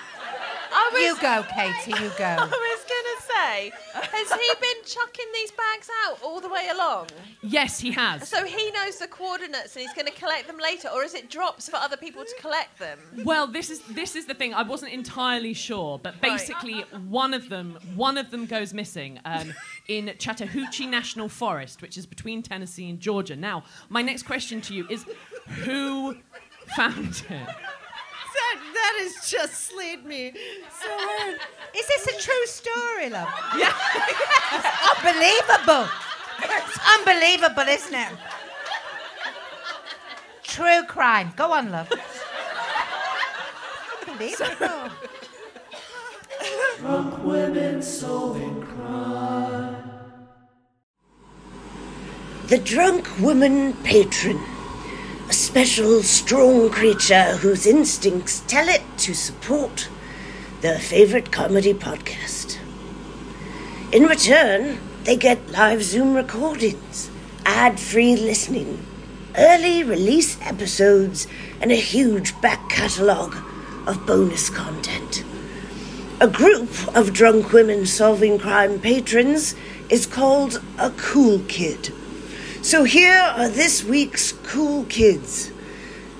[0.72, 2.02] I was, You go, Katie.
[2.02, 2.24] You go.
[2.38, 7.08] I was gonna say, has he been chucking these bags out all the way along?
[7.42, 8.28] Yes, he has.
[8.28, 11.30] So he knows the coordinates and he's going to collect them later, or is it
[11.30, 12.98] drops for other people to collect them?
[13.24, 14.54] Well, this is this is the thing.
[14.54, 19.52] I wasn't entirely sure, but basically, one of them one of them goes missing um,
[19.88, 23.36] in Chattahoochee National Forest, which is between Tennessee and Georgia.
[23.36, 25.04] Now, my next question to you is,
[25.64, 26.16] who
[26.76, 27.48] found it?
[28.38, 30.32] That, that has just slayed me
[30.80, 31.40] so hard.
[31.76, 33.28] Is this a true story, love?
[33.56, 33.72] Yeah.
[34.96, 35.88] Unbelievable.
[36.40, 38.12] It's unbelievable, isn't it?
[40.42, 41.32] True crime.
[41.36, 41.90] Go on, love.
[44.08, 44.90] Unbelievable.
[46.78, 49.76] Drunk women solving crime.
[52.46, 54.40] The drunk woman patron.
[55.48, 59.88] Special, strong creature whose instincts tell it to support
[60.60, 62.58] their favorite comedy podcast.
[63.90, 67.10] In return, they get live Zoom recordings,
[67.46, 68.84] ad free listening,
[69.38, 71.26] early release episodes,
[71.62, 73.36] and a huge back catalogue
[73.86, 75.24] of bonus content.
[76.20, 79.54] A group of drunk women solving crime patrons
[79.88, 81.90] is called a cool kid.
[82.62, 85.52] So here are this week's cool kids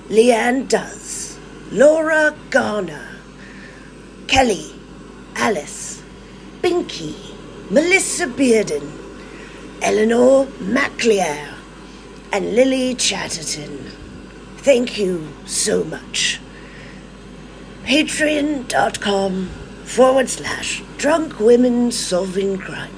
[0.09, 1.37] Leanne Does,
[1.72, 3.16] Laura Garner,
[4.29, 4.72] Kelly,
[5.35, 6.01] Alice,
[6.62, 7.14] Binky,
[7.70, 8.88] Melissa Bearden,
[9.83, 11.55] Eleanor MacLear,
[12.33, 13.90] and Lily Chatterton.
[14.59, 16.40] Thank you so much.
[17.83, 19.46] Patreon.com
[19.85, 22.97] forward slash drunk women solving crime.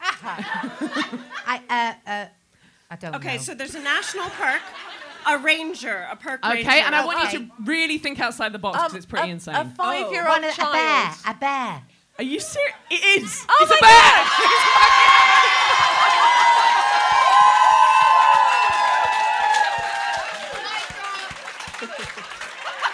[0.02, 2.26] I, uh, uh,
[2.90, 3.42] I don't Okay, know.
[3.42, 4.60] so there's a national park,
[5.26, 6.70] a ranger, a park Okay, ranger.
[6.70, 9.32] Okay, and I want you to really think outside the box because it's pretty a,
[9.32, 9.54] insane.
[9.56, 10.72] A five-year-old One of- a child.
[10.74, 11.82] bear, a bear.
[12.18, 12.74] Are you serious?
[12.90, 13.44] It is.
[13.48, 15.28] Oh it's a my bear.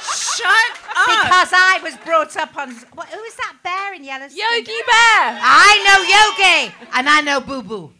[0.03, 0.84] Shut up!
[1.23, 2.75] Because I was brought up on.
[2.95, 4.39] What, who is that bear in Yellowstone?
[4.39, 5.39] Yogi Bear.
[5.41, 7.93] I know Yogi, and I know Boo Boo.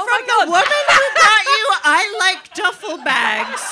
[0.00, 3.62] Oh From the woman who brought you I like duffel bags.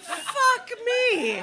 [0.00, 1.42] Fuck me.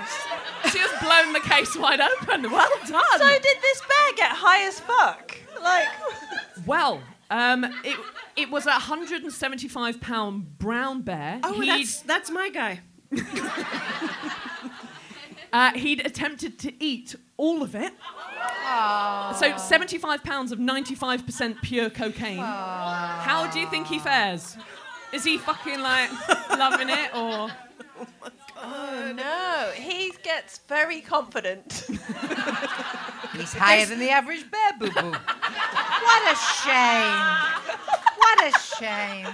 [0.72, 2.50] She has blown the case wide open.
[2.52, 3.04] Well done.
[3.18, 5.38] So did this bear get high as fuck?
[5.62, 5.88] Like,
[6.66, 7.98] Well, um, it
[8.36, 11.40] it was a 175 pound brown bear.
[11.44, 12.80] Oh, He'd- that's that's my guy.
[15.54, 17.94] uh, he'd attempted to eat all of it.
[19.38, 22.38] So 75 pounds of 95% pure cocaine.
[22.38, 24.58] How do you think he fares?
[25.14, 26.10] Is he fucking like
[26.52, 27.50] loving it or?
[28.64, 31.86] oh no, he gets very confident.
[33.34, 35.12] He's higher than the average bear, Boo Boo.
[35.12, 37.18] what a shame.
[38.18, 39.28] What a shame.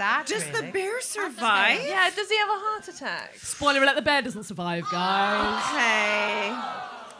[0.00, 0.26] It's sad.
[0.26, 1.80] Does the bear survive?
[1.86, 3.36] yeah, does he have a heart attack?
[3.36, 5.64] Spoiler alert: the bear doesn't survive, guys.
[5.72, 6.54] Okay.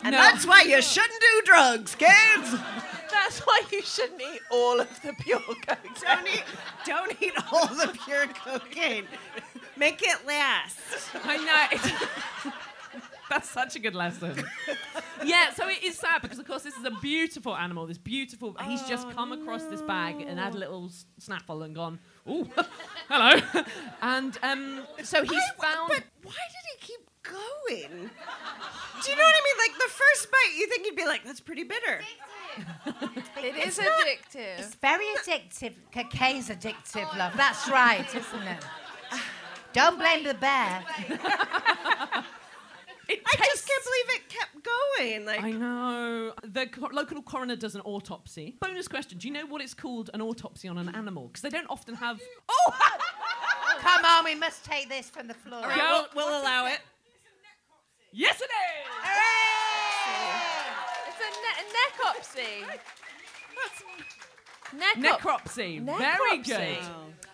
[0.03, 0.19] And No.
[0.19, 2.55] that's why you shouldn't do drugs, kids.
[3.13, 5.93] That's why you shouldn't eat all of the pure cocaine.
[6.01, 6.45] don't eat,
[6.87, 9.05] don't eat all the pure cocaine.
[9.77, 10.79] Make it last.
[11.25, 11.37] I
[12.45, 12.53] know.
[13.31, 14.45] It's, that's such a good lesson.
[15.23, 17.87] Yeah, so it is sad because, of course, this is a beautiful animal.
[17.87, 18.57] This beautiful.
[18.67, 22.49] He's just come across this bag and had a little s- snaffle and gone, "Ooh,
[23.11, 23.39] hello,"
[24.03, 25.89] and um, so he's found.
[25.89, 27.91] But why did he keep going?
[28.09, 29.59] Do you know what I mean?
[29.59, 32.01] Like the first bite, you think you'd be like, "That's pretty bitter."
[33.37, 34.59] It is addictive.
[34.59, 35.75] It's very addictive.
[35.93, 37.37] Cocaine's addictive, love.
[37.37, 38.65] That's right, isn't it?
[39.75, 40.83] Don't blame the bear.
[43.13, 45.25] It I tastes- just can't believe it kept going.
[45.27, 46.33] Like I know.
[46.45, 48.57] The co- local coroner does an autopsy.
[48.61, 51.27] Bonus question: Do you know what it's called an autopsy on an animal?
[51.29, 52.21] Because they don't often have.
[52.49, 52.73] Oh!
[53.81, 55.63] Come on, we must take this from the floor.
[55.63, 56.81] All right, we'll, we'll allow it.
[58.13, 58.51] Yes, it is.
[59.03, 60.75] Hooray!
[61.09, 62.79] It's a ne- necropsy.
[64.77, 65.85] Necro- Necropsy.
[65.99, 66.45] Very Necropsy.
[66.47, 66.79] good.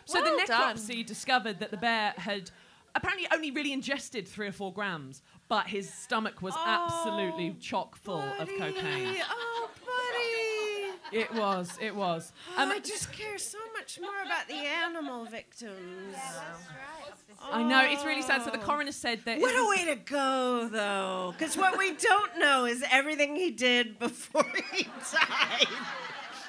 [0.05, 0.77] So Well the done.
[0.77, 2.51] necropsy discovered that the bear had
[2.95, 8.23] apparently only really ingested three or four grams, but his stomach was absolutely chock full
[8.39, 9.17] of cocaine.
[9.31, 11.17] Oh, buddy.
[11.17, 11.79] It was.
[11.81, 12.33] It was.
[12.57, 15.73] Um, I just care so much more about the animal victims.
[16.13, 17.15] Yeah, right.
[17.41, 17.49] oh.
[17.53, 18.43] I know it's really sad.
[18.43, 19.41] So the coroner said that.
[19.41, 21.35] What a way to go, though.
[21.39, 25.69] Because what we don't know is everything he did before he died.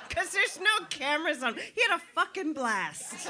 [0.07, 1.53] Because there's no cameras on.
[1.75, 3.29] He had a fucking blast.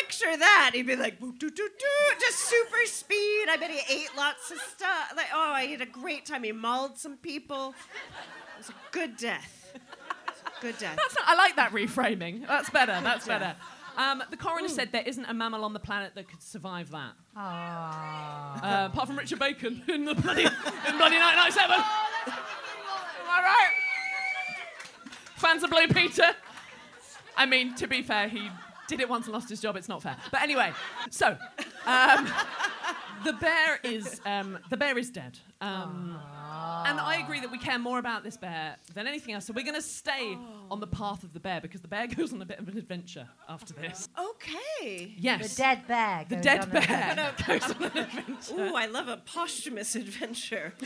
[0.00, 0.72] Picture that.
[0.74, 3.46] He'd be like, "Boo, doo, doo, doo," just super speed.
[3.48, 5.12] I bet he ate lots of stuff.
[5.16, 6.42] Like, oh, I had a great time.
[6.42, 7.74] He mauled some people.
[8.54, 9.72] It was a good death.
[9.74, 10.96] A good death.
[10.96, 12.46] That's not, I like that reframing.
[12.46, 12.98] That's better.
[13.02, 13.54] That's better.
[13.96, 17.12] Um, the coroner said there isn't a mammal on the planet that could survive that.
[17.36, 21.70] Uh, apart from Richard Bacon in the bloody, in bloody 1997.
[21.76, 21.82] Am
[23.28, 23.72] I right?
[25.36, 26.34] Fans of Blue Peter.
[27.36, 28.50] I mean, to be fair, he
[28.88, 29.76] did it once and lost his job.
[29.76, 30.16] It's not fair.
[30.30, 30.72] But anyway,
[31.10, 31.36] so
[31.86, 32.28] um,
[33.24, 35.38] the bear is um, the bear is dead.
[35.60, 36.18] Um,
[36.86, 39.46] and I agree that we care more about this bear than anything else.
[39.46, 40.36] So we're going to stay
[40.70, 42.78] on the path of the bear because the bear goes on a bit of an
[42.78, 44.08] adventure after this.
[44.18, 45.14] Okay.
[45.18, 45.54] Yes.
[45.56, 46.26] The dead bear.
[46.28, 48.54] The dead on a- bear goes on an adventure.
[48.54, 50.72] Ooh, I love a posthumous adventure.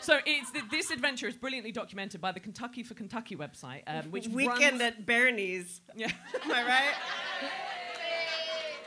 [0.00, 4.04] So it's th- this adventure is brilliantly documented by the Kentucky for Kentucky website, um,
[4.12, 5.80] which Weekend runs- at Bernie's.
[5.96, 6.12] Yeah.
[6.44, 6.94] Am I right?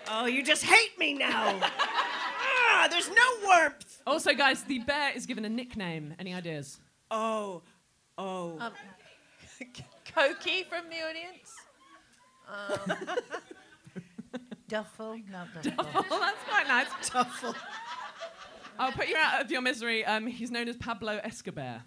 [0.09, 1.59] Oh, you just hate me now.
[2.81, 4.01] Ah, there's no warmth.
[4.07, 6.15] Also, guys, the bear is given a nickname.
[6.19, 6.79] Any ideas?
[7.09, 7.61] Oh,
[8.17, 8.57] oh.
[8.59, 8.73] Um,
[10.05, 11.55] Cokie from the audience.
[12.49, 12.97] Um,
[14.67, 15.71] Duffel, not duffel.
[15.83, 17.09] Duffel, that's quite nice.
[17.09, 17.55] Duffel.
[18.79, 20.03] I'll put you out of your misery.
[20.05, 21.83] Um, he's known as Pablo Escobar.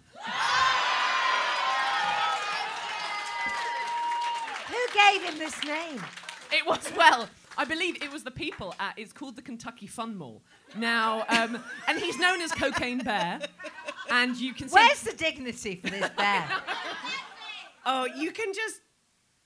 [4.67, 6.01] Who gave him this name?
[6.51, 7.27] It was well.
[7.57, 8.93] I believe it was the people at.
[8.97, 10.41] It's called the Kentucky Fun Mall
[10.77, 13.39] now, um, and he's known as Cocaine Bear.
[14.11, 14.75] And you can see.
[14.75, 16.47] Where's the dignity for this bear?
[17.85, 18.81] Oh, you can just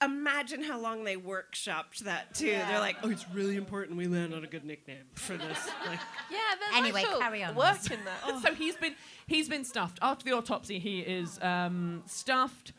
[0.02, 2.48] imagine how long they workshopped that too.
[2.48, 2.68] Yeah.
[2.70, 5.68] They're like, oh, it's really important we land on a good nickname for this.
[5.86, 6.00] Like,
[6.32, 7.56] yeah, there's Anyway, actual carry on.
[7.56, 8.42] work in that.
[8.42, 8.96] So he's been
[9.28, 10.80] he's been stuffed after the autopsy.
[10.80, 12.74] He is um, stuffed.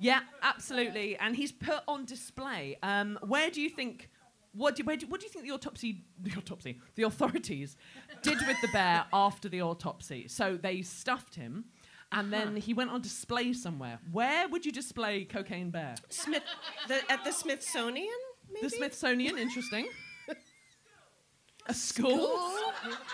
[0.00, 2.76] Yeah, absolutely, and he's put on display.
[2.82, 4.10] Um, where do you think?
[4.56, 7.76] What do, where do, what do you think the autopsy, the autopsy, the authorities
[8.22, 10.28] did with the bear after the autopsy?
[10.28, 11.64] So they stuffed him,
[12.12, 13.98] and then he went on display somewhere.
[14.12, 15.96] Where would you display Cocaine Bear?
[16.08, 16.44] Smith,
[16.86, 18.08] the, at the Smithsonian,
[18.52, 18.66] maybe?
[18.66, 19.88] The Smithsonian, interesting.
[21.66, 22.38] A school?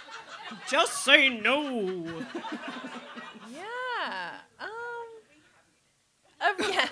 [0.69, 2.05] Just say no.
[3.51, 4.31] Yeah.
[4.59, 4.69] Um.
[6.43, 6.89] A rehab,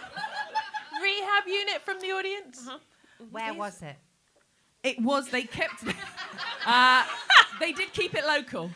[1.02, 2.68] rehab unit from the audience.
[3.30, 3.96] Where was it?
[4.82, 5.28] It was.
[5.28, 5.84] They kept.
[6.66, 7.04] uh,
[7.60, 8.70] they did keep it local.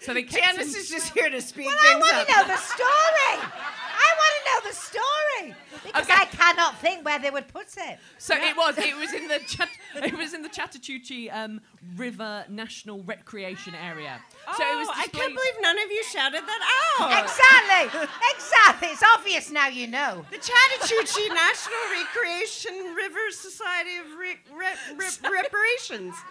[0.00, 2.46] So they kept Janice him- is just here to speed Well, I want to know
[2.48, 3.52] the story.
[3.98, 6.14] I want to know the story because Okay.
[6.18, 7.98] I cannot think where they would put it.
[8.16, 8.78] So it was.
[8.78, 11.60] It was in the Chat- it was in the Chattahoochee um,
[11.96, 14.18] River National Recreation Area.
[14.56, 14.88] so it was.
[14.90, 17.24] Oh, I can't believe none of you shouted that out.
[17.24, 18.08] Exactly.
[18.34, 18.88] exactly.
[18.88, 20.24] It's obvious now you know.
[20.30, 24.85] The Chattahoochee National Recreation River Society of Re- Re-
[25.24, 26.14] Re- Reparations.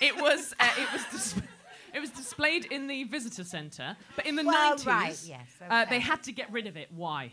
[0.00, 0.52] It was.
[0.58, 1.02] Uh, it was.
[1.12, 1.34] Dis-
[1.94, 5.84] it was displayed in the visitor centre, but in the Well, 90s, right, yes, uh,
[5.84, 6.88] they had to get rid of it.
[6.92, 7.30] Why?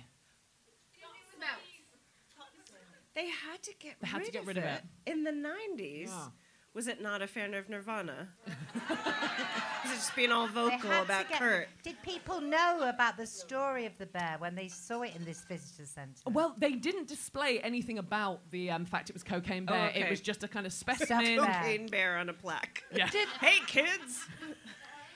[3.13, 4.83] They had to get They had rid, to get of, rid of it.
[5.05, 5.11] it.
[5.11, 6.05] in the 90s.
[6.07, 6.27] Yeah.
[6.73, 8.29] Was it not a fan of Nirvana?
[8.89, 11.67] Was it just being all vocal about get- Kurt?
[11.83, 15.43] Did people know about the story of the bear when they saw it in this
[15.43, 16.21] visitor centre?
[16.31, 19.91] Well, they didn't display anything about the um, fact it was cocaine Oh, bear.
[19.93, 21.37] It was just a kind of specimen.
[21.37, 21.45] bear.
[21.45, 22.83] Cocaine bear on a plaque.
[22.95, 23.07] Yeah.
[23.41, 24.25] hey, kids!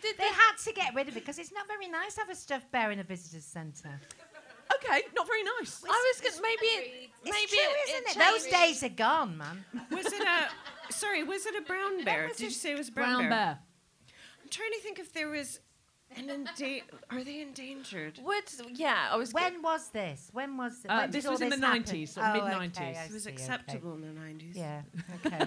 [0.02, 2.30] Did They had to get rid of it because it's not very nice to have
[2.30, 3.98] a stuffed bear in a visitor centre.
[4.76, 5.82] Okay, not very nice.
[5.88, 8.20] I was gonna maybe it, It's maybe true, it, isn't it it?
[8.20, 9.64] Those days are gone, man.
[9.92, 10.48] Was it a.
[10.90, 12.28] Sorry, was it a brown bear?
[12.28, 13.60] was Did you say it was a brown, Brown bear.
[14.44, 15.60] I'm trying to think if there was
[16.16, 18.20] an enda- Are they endangered?
[18.22, 18.54] What?
[18.74, 19.34] yeah, I was.
[19.34, 20.30] When was this?
[20.32, 21.84] When was Uh, when this was in the happen?
[21.84, 22.80] 90s, sort Oh, mid-90s.
[22.80, 23.36] I It was see, okay.
[23.42, 24.56] acceptable in the 90s.
[24.56, 24.82] Yeah.
[25.26, 25.46] Okay.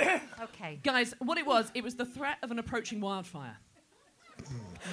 [0.42, 0.80] okay.
[0.82, 3.58] Guys, what it was, it was the threat of an approaching wildfire.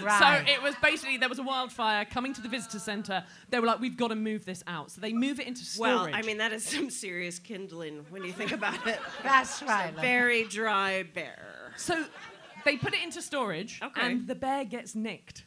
[0.03, 0.43] Right.
[0.45, 3.23] So it was basically there was a wildfire coming to the visitor centre.
[3.49, 5.91] They were like, "We've got to move this out." So they move it into storage.
[5.91, 8.99] Well, I mean, that is some serious kindling when you think about it.
[9.23, 9.93] That's right.
[9.93, 10.03] love.
[10.03, 11.73] Very dry bear.
[11.75, 12.05] so
[12.65, 14.01] they put it into storage, Okay.
[14.01, 15.45] and the bear gets nicked.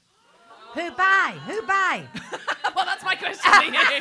[0.75, 1.39] Who buy?
[1.47, 2.05] Who buy?
[2.75, 4.01] well, that's my question to you.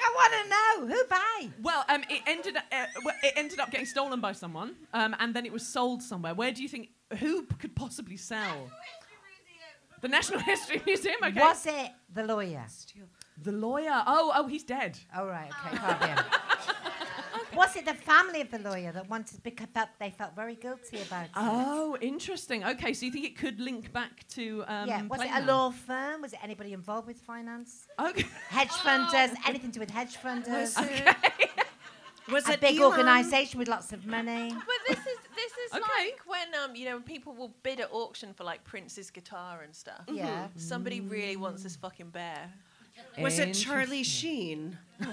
[0.00, 0.48] I want to
[0.88, 0.94] know.
[0.94, 1.48] Who buy?
[1.62, 2.86] Well, um, it ended uh,
[3.22, 6.34] it ended up getting stolen by someone, um, and then it was sold somewhere.
[6.34, 6.90] Where do you think?
[7.18, 8.70] Who could possibly sell?
[10.00, 11.16] The National History Museum.
[11.24, 11.40] Okay.
[11.40, 12.66] Was it the lawyer?
[13.42, 14.02] the lawyer?
[14.06, 14.98] Oh, oh, he's dead.
[15.16, 15.50] Oh right.
[15.66, 15.76] Okay.
[15.76, 16.18] Can't be him.
[17.56, 21.00] Was it the family of the lawyer that wanted because felt, they felt very guilty
[21.02, 21.30] about it?
[21.34, 22.62] Oh, interesting.
[22.62, 25.02] Okay, so you think it could link back to um, yeah.
[25.02, 26.22] Was it a law firm?
[26.22, 27.88] Was it anybody involved with finance?
[27.98, 28.26] Okay.
[28.48, 29.34] Hedge funders?
[29.46, 30.76] Anything to do with hedge funders?
[32.30, 32.92] Was it a big Elon?
[32.92, 34.50] organisation with lots of money.
[34.50, 36.10] But this is this is Okay.
[36.10, 39.74] like when um you know people will bid at auction for like Prince's guitar and
[39.74, 40.02] stuff.
[40.08, 40.48] Yeah.
[40.56, 42.50] Somebody really wants this fucking bear.
[43.20, 44.78] Was it Charlie Sheen?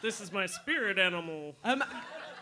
[0.00, 1.56] This is my spirit animal.
[1.64, 1.82] Um,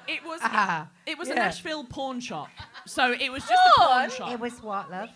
[0.07, 1.37] it was Ah, it was a yeah.
[1.47, 2.49] Nashville pawn shop.
[2.87, 4.11] So it was just a pawn Pawn?
[4.11, 4.31] shop.
[4.33, 5.09] It was what, love?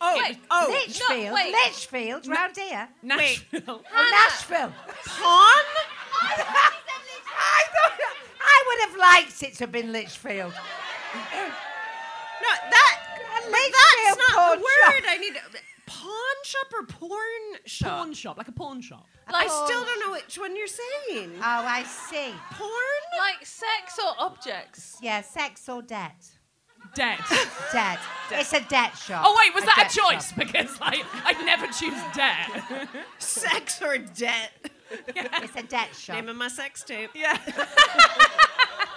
[0.00, 1.32] Oh, Wait, oh, Litchfield.
[1.34, 1.52] wait.
[1.52, 2.88] Litchfield, round here.
[3.02, 3.62] Nashville.
[3.94, 4.72] Oh, Nashville.
[5.06, 5.64] pawn?
[8.84, 10.52] I thought I would have liked it to have been Litchfield.
[12.42, 13.00] No, that.
[13.46, 13.72] Litchfield
[14.06, 14.94] that's not pawn the word.
[14.94, 15.04] shop.
[15.08, 15.34] I need
[15.86, 17.90] pawn shop or porn shop.
[17.90, 19.06] pawn shop, like a pawn shop.
[19.28, 21.32] I still don't know which one you're saying.
[21.38, 22.32] Oh, I see.
[22.52, 22.70] porn?
[23.18, 24.98] Like sex or objects.
[25.02, 26.26] Yeah, sex or debt.
[26.94, 27.18] Debt.
[27.72, 27.98] Debt.
[28.30, 29.24] It's a debt shop.
[29.26, 30.28] Oh wait, was that a choice?
[30.28, 30.38] shop.
[30.46, 32.88] Because like I'd never choose debt.
[33.18, 34.50] Sex or debt?
[35.08, 36.16] It's a debt shop.
[36.16, 37.10] Name of my sex tape.
[37.14, 37.38] yeah.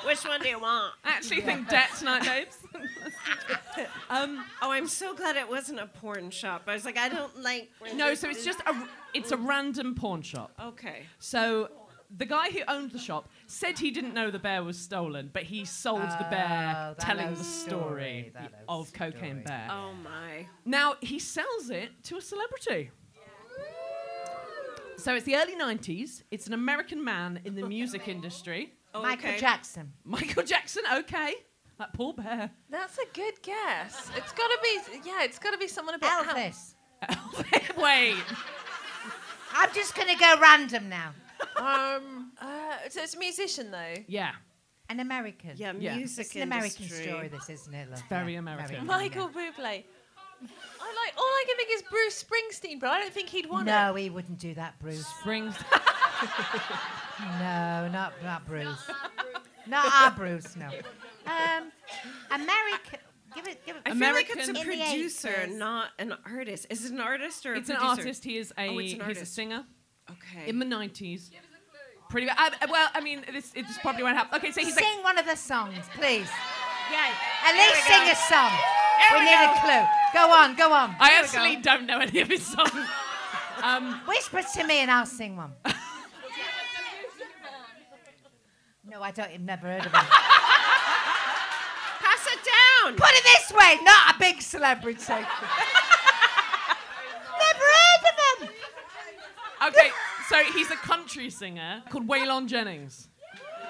[0.05, 0.93] Which one do you want?
[1.03, 2.57] I actually think debt tonight, babes.
[4.09, 6.63] um, Oh, I'm so glad it wasn't a porn shop.
[6.67, 7.69] I was like, I don't like.
[7.95, 8.75] no, so it's just a
[9.13, 10.51] it's a random porn shop.
[10.61, 11.03] Okay.
[11.19, 11.69] So
[12.15, 15.43] the guy who owned the shop said he didn't know the bear was stolen, but
[15.43, 19.67] he sold the bear Oh, telling the story story, that old of Cocaine Bear.
[19.69, 20.47] Oh my.
[20.63, 22.91] Now he sells it to a celebrity.
[24.97, 26.23] So it's the early 90s.
[26.31, 28.73] It's an American man in the music industry.
[28.93, 29.39] Michael Okay.
[29.39, 29.93] Jackson.
[30.03, 31.33] Michael Jackson, okay.
[31.79, 32.49] That poor bear.
[32.69, 34.09] That's a good guess.
[34.15, 37.77] It's gotta be yeah, it's gotta be someone about bit ham- Elvis.
[37.81, 38.15] Wait.
[39.53, 41.13] I'm just going to go random now.
[41.55, 43.95] Um uh, so it's a musician though.
[44.07, 44.31] Yeah.
[44.89, 45.51] An American.
[45.55, 45.95] Yeah, Yeah.
[45.97, 47.07] music It's an American industry.
[47.07, 47.89] story, this, isn't it?
[47.91, 48.01] Love?
[48.09, 48.85] very Yeah, American.
[48.87, 49.83] Michael Bublé.
[50.39, 53.67] I like all I can think is Bruce Springsteen, but I don't think he'd want
[53.67, 53.71] it.
[53.71, 55.05] No, he wouldn't do that, Bruce.
[55.05, 55.55] Springs.
[57.19, 58.89] No, not not Bruce.
[59.67, 60.55] not our Bruce.
[60.55, 60.67] No.
[61.25, 61.71] Um,
[62.31, 62.99] American.
[63.35, 63.65] Give it.
[63.65, 63.81] Give it.
[63.85, 65.57] I feel like it's a In the producer, 80s.
[65.57, 66.67] not an artist.
[66.69, 68.01] Is it an artist or a It's an producer?
[68.01, 68.23] artist.
[68.23, 69.01] He is a Oh, it's an artist.
[69.01, 69.35] he's a artist.
[69.35, 69.63] singer.
[70.09, 70.49] Okay.
[70.49, 71.29] In the 90s.
[72.09, 72.53] Pretty bad.
[72.61, 74.37] I, well, I mean, this it's probably won't happen.
[74.39, 76.29] Okay, so he's like Sing one of the songs, please.
[76.89, 77.09] yeah.
[77.45, 78.11] At There least we sing go.
[78.11, 78.51] a song.
[78.99, 79.53] There we we need go.
[79.53, 79.87] a clue.
[80.13, 80.95] Go on, go on.
[80.99, 82.71] I actually don't know any of his songs.
[83.63, 85.51] Um, Whisper to me and I'll sing one.
[88.89, 89.29] No, I don't.
[89.31, 89.91] I've never heard of him.
[91.99, 92.39] Pass it
[92.83, 92.95] down.
[92.95, 94.97] Put it this way, not a big celebrity.
[95.07, 95.25] never
[97.75, 98.49] heard of him.
[99.67, 99.89] okay,
[100.29, 103.09] so he's a country singer called Waylon Jennings.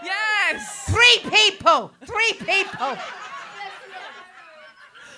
[0.04, 0.86] Yes.
[0.90, 1.92] Three people.
[2.06, 2.98] Three people.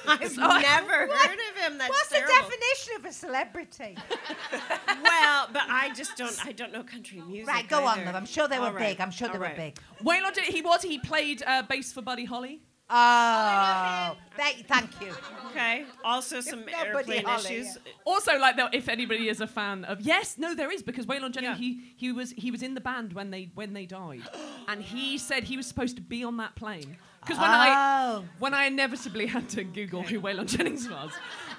[0.07, 1.77] I've never heard of him.
[1.77, 2.33] That's What's terrible.
[2.33, 3.97] the definition of a celebrity?
[5.03, 6.45] well, but I just don't.
[6.45, 7.47] I don't know country music.
[7.47, 8.05] right, go on, either.
[8.07, 8.15] love.
[8.15, 9.01] I'm sure they were All right, big.
[9.01, 9.77] I'm sure they all were big.
[10.03, 10.81] Waylon He was.
[10.81, 12.61] He played uh, bass for Buddy Holly.
[12.91, 15.13] Oh, thank, thank you.
[15.51, 15.85] Okay.
[16.03, 17.77] Also, some airplane Holly, issues.
[18.03, 21.31] Also, like, though, if anybody is a fan of, yes, no, there is because Waylon
[21.31, 21.55] Jennings, Yeah.
[21.55, 24.23] he he was he was in the band when they when they died,
[24.67, 27.69] and he said he was supposed to be on that plane because when I
[28.11, 28.25] Oh.
[28.39, 31.11] when I inevitably had to Google who Waylon Jennings was,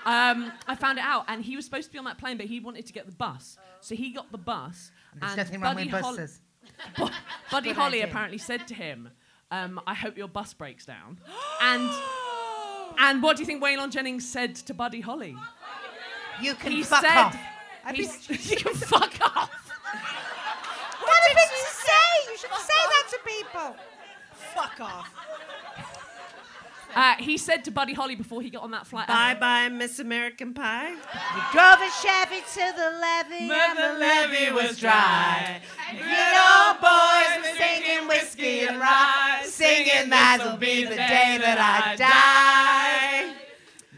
[0.05, 2.47] um, I found it out, and he was supposed to be on that plane, but
[2.47, 4.91] he wanted to get the bus, so he got the bus.
[5.15, 6.41] There's and nothing wrong with Hol- buses.
[6.97, 7.09] Bu-
[7.51, 8.11] Buddy Good Holly idea.
[8.11, 9.11] apparently said to him,
[9.51, 11.19] um, "I hope your bus breaks down,"
[11.61, 11.91] and.
[12.99, 15.37] And what do you think Waylon Jennings said to Buddy Holly?
[16.43, 17.37] You can He fuck said, off.
[17.95, 19.71] he s- you can fuck off.
[21.01, 22.31] What a thing to say!
[22.31, 23.77] You shouldn't say that to people.
[24.55, 25.15] Fuck off.
[26.95, 29.07] Uh, he said to Buddy Holly before he got on that flight.
[29.07, 30.91] Bye bye, Miss American Pie.
[30.91, 35.61] We drove a Chevy to the levee, and the levee was dry.
[35.93, 41.95] Good old boys were singing whiskey and rye, singing that'll be the day that I
[41.97, 43.35] die.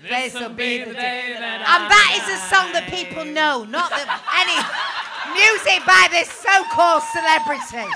[0.03, 3.91] This'll be the day that I And that is a song that people know, not
[3.91, 4.59] that any
[5.33, 7.87] music by this so-called celebrity.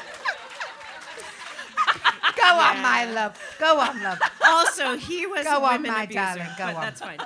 [2.50, 3.38] Go on, my love.
[3.58, 4.18] Go on, love.
[4.44, 6.80] Also, he was Go a on, women my abuser, darling, go but on.
[6.82, 7.18] that's fine.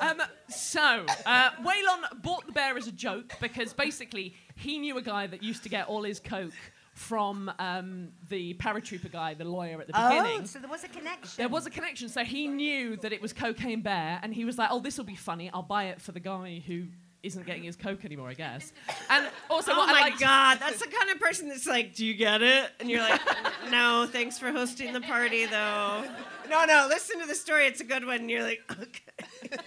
[0.00, 5.02] Um, so, uh, Waylon bought the bear as a joke because basically he knew a
[5.02, 6.52] guy that used to get all his coke
[6.92, 10.40] from um, the paratrooper guy, the lawyer at the beginning.
[10.42, 11.30] Oh, so there was a connection.
[11.36, 14.56] There was a connection, so he knew that it was Cocaine Bear, and he was
[14.58, 15.50] like, "Oh, this will be funny.
[15.52, 16.84] I'll buy it for the guy who
[17.22, 18.72] isn't getting his coke anymore, I guess."
[19.10, 21.94] And also, oh what my I liked, god, that's the kind of person that's like,
[21.94, 23.20] "Do you get it?" And you're like,
[23.70, 26.04] "No, thanks for hosting the party, though."
[26.48, 27.66] No, no, listen to the story.
[27.66, 28.20] It's a good one.
[28.20, 29.58] And you're like, "Okay."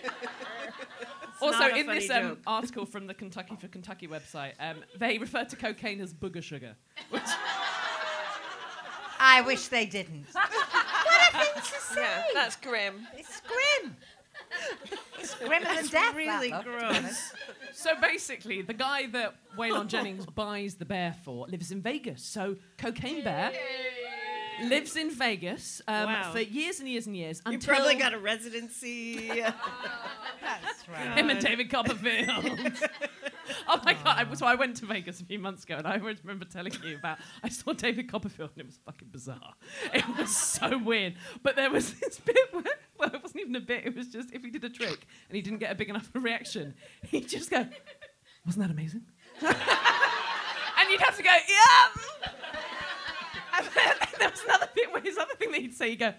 [1.41, 5.55] also, in this um, article from the Kentucky for Kentucky website, um, they refer to
[5.55, 6.75] cocaine as booger sugar.
[7.09, 7.23] Which
[9.19, 10.27] I wish they didn't.
[10.31, 12.01] what a thing to say.
[12.01, 13.05] Yeah, that's grim.
[13.17, 13.95] It's grim.
[15.19, 16.15] It's grimmer than death.
[16.15, 17.33] really that, love, to be gross.
[17.73, 22.23] So basically, the guy that Waylon Jennings buys the bear for lives in Vegas.
[22.23, 23.51] So Cocaine Bear
[24.63, 26.31] lives in Vegas um, Wow.
[26.31, 27.41] for years and years and years.
[27.49, 29.27] You probably got a residency.
[30.41, 31.17] That's right.
[31.17, 32.27] him and David Copperfield.
[33.67, 34.27] oh my god!
[34.29, 36.73] I, so I went to Vegas a few months ago, and I always remember telling
[36.83, 37.17] you about.
[37.43, 39.53] I saw David Copperfield, and it was fucking bizarre.
[39.93, 41.15] It was so weird.
[41.43, 42.63] But there was this bit where,
[42.97, 43.85] well, it wasn't even a bit.
[43.85, 46.09] It was just if he did a trick and he didn't get a big enough
[46.13, 46.73] reaction,
[47.07, 47.65] he'd just go,
[48.45, 49.03] "Wasn't that amazing?"
[49.41, 52.31] and you'd have to go, "Yeah."
[53.59, 56.13] And then there was another bit where his other thing that he'd say, he'd go,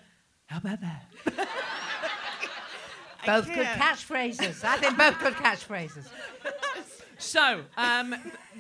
[0.47, 1.07] "How about that?"
[3.27, 4.65] Both good catchphrases.
[4.65, 6.09] I think both good catchphrases.
[7.19, 8.13] So, um,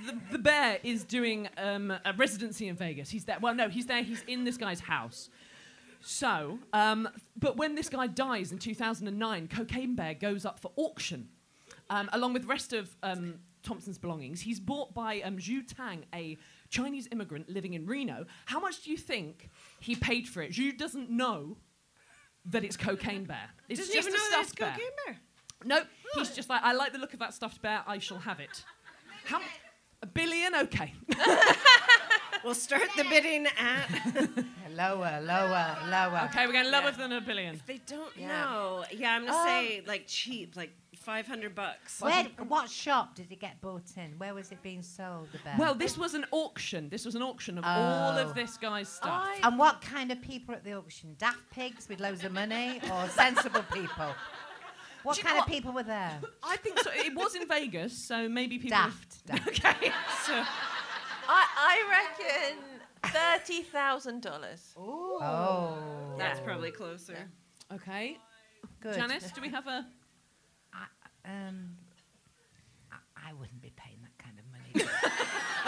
[0.04, 3.08] the, the bear is doing um, a residency in Vegas.
[3.08, 3.38] He's there.
[3.40, 4.02] Well, no, he's there.
[4.02, 5.30] He's in this guy's house.
[6.02, 7.08] So, um,
[7.38, 11.30] but when this guy dies in 2009, Cocaine Bear goes up for auction,
[11.88, 14.42] um, along with the rest of um, Thompson's belongings.
[14.42, 16.36] He's bought by um, Zhu Tang, a
[16.70, 18.24] Chinese immigrant living in Reno.
[18.46, 19.50] How much do you think
[19.80, 20.52] he paid for it?
[20.52, 21.56] Zhu doesn't know
[22.46, 23.50] that it's Cocaine Bear.
[23.68, 24.70] It's Doesn't just even a stuffed bear.
[24.70, 25.16] cocaine bear.
[25.64, 25.82] No,
[26.14, 27.82] he's just like, I like the look of that stuffed bear.
[27.86, 28.64] I shall have it.
[29.26, 29.40] How?
[30.02, 30.54] A billion?
[30.54, 30.94] Okay.
[32.42, 33.86] We'll start the bidding at.
[34.74, 36.22] Lower, lower, lower.
[36.30, 37.60] Okay, we're going lower than a billion.
[37.66, 38.28] They don't Yeah.
[38.28, 38.84] know.
[38.92, 42.00] Yeah, I'm gonna Um, say like cheap, like 500 bucks.
[42.00, 44.12] Where, what shop did it get bought in?
[44.18, 45.28] Where was it being sold?
[45.32, 45.54] The bear?
[45.58, 46.88] Well, this was an auction.
[46.90, 48.22] This was an auction of all Oh.
[48.22, 49.26] of this guy's stuff.
[49.42, 51.14] And what kind of people at the auction?
[51.18, 54.12] Daft pigs with loads of money or sensible people?
[55.02, 56.20] What kind know of people were there?
[56.42, 56.90] I think so.
[56.92, 58.76] It was in Vegas, so maybe people.
[58.78, 59.26] Daft.
[59.26, 59.46] daft.
[59.64, 59.92] Okay.
[60.26, 60.34] So,
[61.28, 62.58] I, I reckon
[63.04, 64.74] thirty thousand dollars.
[64.76, 65.78] Oh.
[66.18, 67.16] That's probably closer.
[67.72, 68.18] okay.
[68.82, 68.94] Good.
[68.96, 69.86] Janice, do we have a?
[71.30, 71.76] Um,
[72.92, 74.90] I, I wouldn't be paying that kind of money.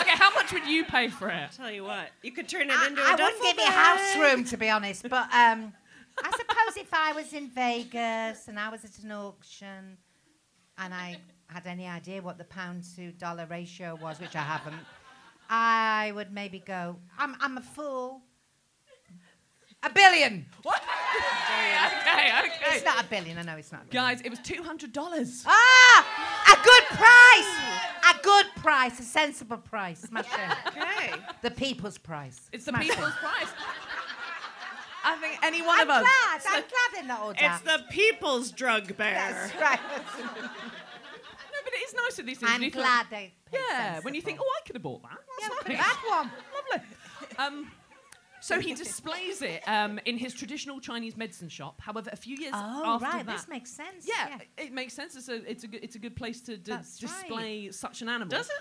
[0.00, 1.50] Okay, how much would you pay for it?
[1.54, 3.70] Tell you what, you could turn it I, into a I duffel wouldn't give you
[3.70, 5.02] house room, to be honest.
[5.02, 5.72] But um,
[6.22, 9.98] I suppose if I was in Vegas and I was at an auction
[10.78, 14.80] and I had any idea what the pound to dollar ratio was, which I haven't,
[15.50, 18.22] I would maybe go, I'm, I'm a fool.
[19.84, 20.46] A billion.
[20.62, 20.80] What?
[21.50, 22.76] okay, okay.
[22.76, 23.36] It's not a billion.
[23.38, 23.82] I know it's not.
[23.82, 24.04] A billion.
[24.16, 25.42] Guys, it was two hundred dollars.
[25.46, 28.14] Ah, a good price.
[28.14, 29.00] A good price.
[29.00, 30.00] A sensible price.
[30.02, 30.56] Smash it.
[30.82, 31.12] Okay.
[31.42, 32.40] The people's price.
[32.52, 32.90] It's the Smash it.
[32.92, 33.48] people's price.
[35.04, 36.02] I think any one I'm of us.
[36.02, 36.40] glad.
[36.48, 39.14] I'm glad they're not all It's the people's drug bear.
[39.50, 39.80] That's right.
[41.54, 42.50] No, but it is nice with these things.
[42.54, 43.32] I'm you think- glad they.
[43.52, 45.18] Yeah, when you think, oh, I could have bought that.
[45.40, 45.84] Yeah, That's we nice.
[45.84, 46.30] have one.
[46.72, 46.86] Lovely.
[47.38, 47.70] Um,
[48.42, 51.80] so he displays it um, in his traditional Chinese medicine shop.
[51.80, 53.24] However, a few years Oh, after right.
[53.24, 54.06] that, This makes sense.
[54.06, 55.16] yeah, it makes sense.
[55.16, 58.08] It's a it's a good, it's a good place to d- That's display such an
[58.10, 58.28] animal.
[58.36, 58.54] Does it?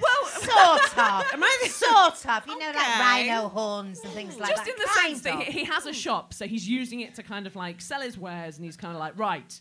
[0.00, 1.32] Well, Sort of.
[1.34, 2.46] Am I sort of.
[2.48, 4.66] You know, like rhino horns and things like just that.
[4.66, 5.52] Just in the kind sense of.
[5.54, 8.18] he, he has a shop, so he's using it to kind of like sell his
[8.18, 9.60] wares, and he's kind of like, right,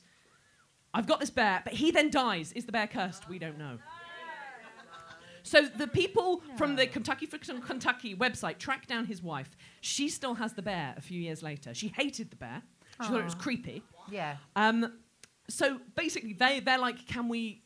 [0.94, 2.52] I've got this bear, but he then dies.
[2.54, 3.30] Is the bear cursed?
[3.30, 3.78] We don't know.
[5.44, 9.56] So the people from the Kentucky Kentucky website tracked down his wife.
[9.82, 11.74] She still has the bear a few years later.
[11.74, 12.62] She hated the bear.
[13.02, 13.84] She thought it was creepy.
[14.10, 14.38] Yeah.
[14.56, 14.94] Um,
[15.50, 17.60] so basically, they they're like, can we?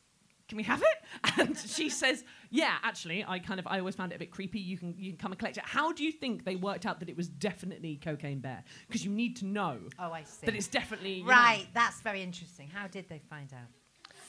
[0.48, 1.34] Can we have it?
[1.40, 4.60] And she says, "Yeah, actually, I kind of I always found it a bit creepy.
[4.60, 7.00] You can you can come and collect it." How do you think they worked out
[7.02, 8.64] that it was definitely cocaine bear?
[8.88, 10.46] Because you need to know Oh, I see.
[10.46, 11.68] that it's definitely you know- Right.
[11.74, 12.70] That's very interesting.
[12.74, 13.68] How did they find out?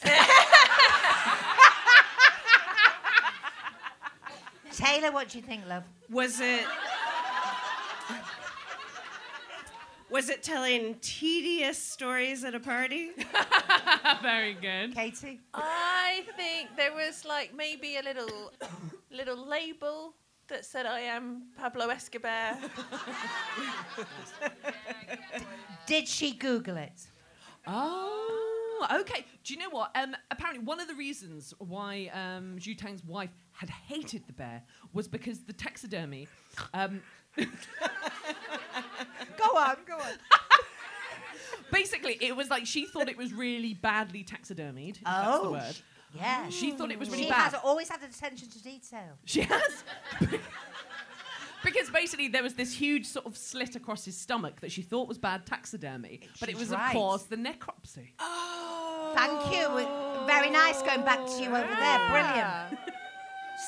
[4.73, 5.85] Taylor, what do you think, love?
[6.11, 6.65] Was it?
[10.11, 13.11] Was it telling tedious stories at a party?
[14.23, 14.95] Very good.
[14.95, 15.41] Katie?
[15.53, 18.53] I think there was like maybe a little
[19.11, 20.15] little label
[20.49, 22.57] that said I am Pablo Escobar.
[25.87, 27.07] Did she Google it?
[27.67, 28.48] Oh,
[29.01, 29.25] okay.
[29.45, 29.91] Do you know what?
[29.95, 34.63] Um, apparently, one of the reasons why um, Zhu Tang's wife had hated the bear
[34.93, 36.29] was because the taxidermy.
[36.75, 37.01] Um,
[37.37, 37.45] Go
[39.57, 40.13] on, go on.
[41.73, 44.97] basically, it was like she thought it was really badly taxidermied.
[44.97, 45.77] If that's the Oh, word.
[46.17, 46.49] Yeah.
[46.49, 47.29] She thought it was really bad.
[47.29, 47.53] she bad.
[47.53, 49.11] has always had the attention to detail.
[49.25, 49.85] She has.
[51.73, 55.09] because basically there was this huge sort of slit across his stomach that she thought
[55.09, 56.87] was bad taxidermy, but it She's was right.
[56.87, 58.13] of course the necropsy.
[58.19, 59.13] Oh.
[59.15, 60.27] Thank you.
[60.27, 62.11] Very nice going back to you over there.
[62.11, 62.79] Brilliant.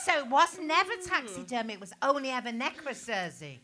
[0.05, 3.59] So it was never taxidermy, it was only ever necrosurgery.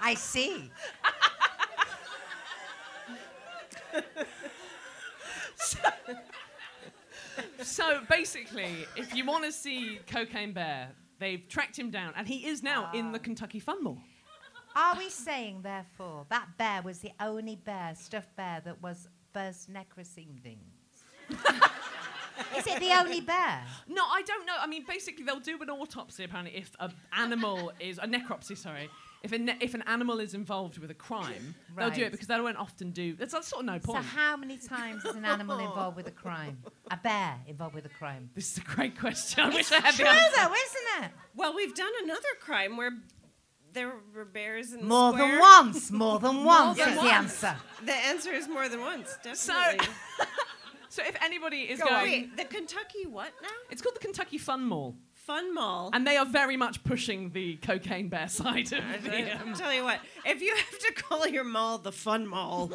[0.00, 0.70] I see.
[7.62, 12.46] So basically, if you want to see Cocaine Bear, they've tracked him down, and he
[12.46, 13.22] is now in the ah.
[13.22, 13.98] Kentucky Fun Mall.
[14.76, 19.72] Are we saying, therefore, that bear was the only bear, stuffed bear, that was first
[19.72, 20.58] necrosinding?
[22.56, 23.62] Is it the only bear?
[23.88, 24.54] No, I don't know.
[24.58, 28.56] I mean, basically, they'll do an autopsy apparently if an animal is a necropsy.
[28.56, 28.90] Sorry,
[29.24, 32.28] if a ne- if an animal is involved with a crime, they'll do it because
[32.28, 33.14] they won't often do.
[33.16, 34.04] That's that's sort of no point.
[34.04, 36.58] So how many times is an animal involved with a crime?
[36.90, 38.30] A bear involved with a crime?
[38.34, 39.42] This is a great question.
[39.44, 40.36] I It's wish I had true, the answer.
[40.36, 41.10] though, isn't it?
[41.34, 42.92] Well, we've done another crime where
[43.72, 47.12] there were bears in the More than once, more than More once than is the
[47.12, 47.56] answer.
[47.84, 49.86] The answer is more than once, definitely.
[50.88, 51.90] so if anybody is Go on.
[52.04, 53.48] going, Wait, the Kentucky what now?
[53.70, 54.94] it's called the Kentucky Fun Mall,
[55.26, 55.90] Fun Mall.
[55.92, 59.14] and they are very much pushing the cocaine bear side of it.
[59.14, 59.42] I the.
[59.42, 62.70] Um, tell you what, if you have to call your mall the Fun Mall,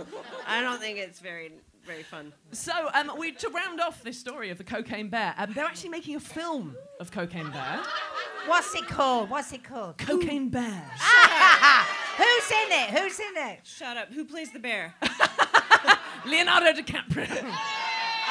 [0.47, 1.51] I don't think it's very,
[1.85, 2.33] very fun.
[2.51, 5.91] So, um, we to round off this story of the cocaine bear, um, they're actually
[5.91, 7.81] making a film of Cocaine Bear.
[8.47, 9.29] What's it called?
[9.29, 9.97] What's it called?
[9.99, 10.91] Cocaine Bear.
[12.17, 12.89] Who's in it?
[12.99, 13.59] Who's in it?
[13.63, 14.11] Shut up.
[14.11, 14.95] Who plays the bear?
[16.25, 17.53] Leonardo DiCaprio.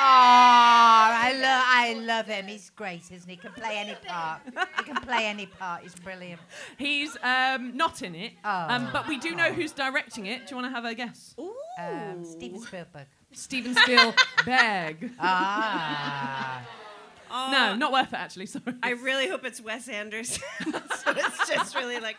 [0.01, 2.47] Oh, I love, I love him.
[2.47, 3.35] He's great, isn't he?
[3.35, 4.43] He can play any part.
[4.77, 5.83] He can play any part.
[5.83, 6.41] He's brilliant.
[6.79, 8.67] He's um, not in it, Oh.
[8.69, 10.47] um, but we do know who's directing it.
[10.47, 11.35] Do you want to have a guess?
[11.79, 13.07] Um, Steven Spielberg.
[13.33, 15.11] Steven Spielberg.
[17.31, 17.51] Ah.
[17.53, 18.47] no, not worth it actually.
[18.55, 18.75] Sorry.
[18.83, 20.43] I really hope it's Wes Anderson.
[20.63, 22.17] so it's just really like.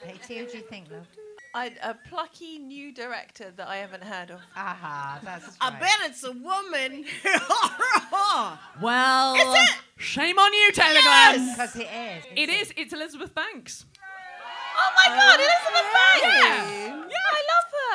[0.00, 1.06] Katie, who do you think, love?
[1.54, 4.40] I, a plucky new director that I haven't heard of.
[4.56, 5.56] Aha, that's right.
[5.60, 7.04] I bet it's a woman.
[8.82, 9.76] Well, Is it?
[9.96, 11.50] shame on you, Taylor Glenn.
[11.52, 12.24] Because it is.
[12.34, 12.72] It is.
[12.76, 13.84] It's Elizabeth Banks.
[14.76, 16.72] Oh my God, oh, Elizabeth Banks!
[16.74, 17.03] Yeah.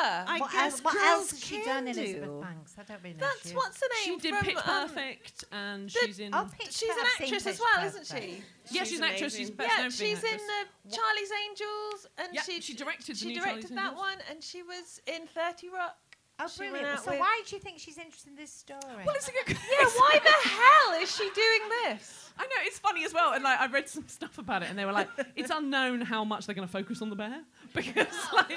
[0.02, 0.32] Yeah, I love her.
[0.32, 2.00] I what guess else, what girls else has she can done, do.
[2.00, 2.74] Elizabeth Banks?
[2.78, 3.20] I don't really know.
[3.26, 6.34] That's she- what's her She name did from Pitch um, Perfect, and she's in.
[6.34, 7.06] Oh, She's an Perfect.
[7.06, 8.42] I've seen actress as well, isn't she?
[8.70, 9.36] yeah, she's, an actress.
[9.36, 12.74] She's best Yeah, known for she's in the uh, Charlie's Angels, and Yeah, she she
[12.74, 13.98] directed the she new directed Charlie's that Angels.
[14.00, 15.96] one, and she was in Thirty Rock.
[16.42, 17.00] Oh, She brilliant.
[17.00, 18.80] So why do you think she's interested in this story?
[19.04, 19.48] Well, it's a good.
[19.48, 22.30] Yeah, why the hell is she doing this?
[22.38, 24.78] I know it's funny as well, and like I read some stuff about it, and
[24.78, 27.42] they were like, it's unknown how much they're going to focus on the bear
[27.74, 28.54] because, like, do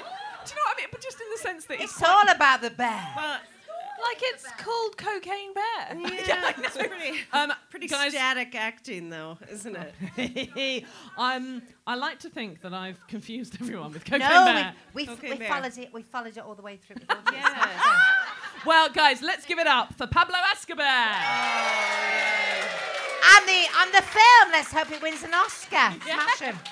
[0.50, 0.88] you know what I mean?
[0.90, 3.12] But just in the sense that it's, it's all about the bear.
[3.16, 3.38] Well,
[4.06, 5.96] Like it's called Cocaine Bear.
[6.26, 9.76] yeah, it's pretty, um, pretty guys, static acting, though, isn't
[10.16, 10.84] it?
[11.16, 14.74] um, I like to think that I've confused everyone with cocaine no, bear.
[14.92, 15.48] we, we, Cocaine we Bear.
[15.48, 15.92] followed it.
[15.94, 16.96] We followed it all the way through.
[16.96, 17.68] with the Yes.
[18.66, 20.84] Well, guys, let's give it up for Pablo Escobar.
[23.36, 24.52] And the and the film.
[24.52, 25.92] Let's hope it wins an Oscar.
[26.02, 26.58] Smash him.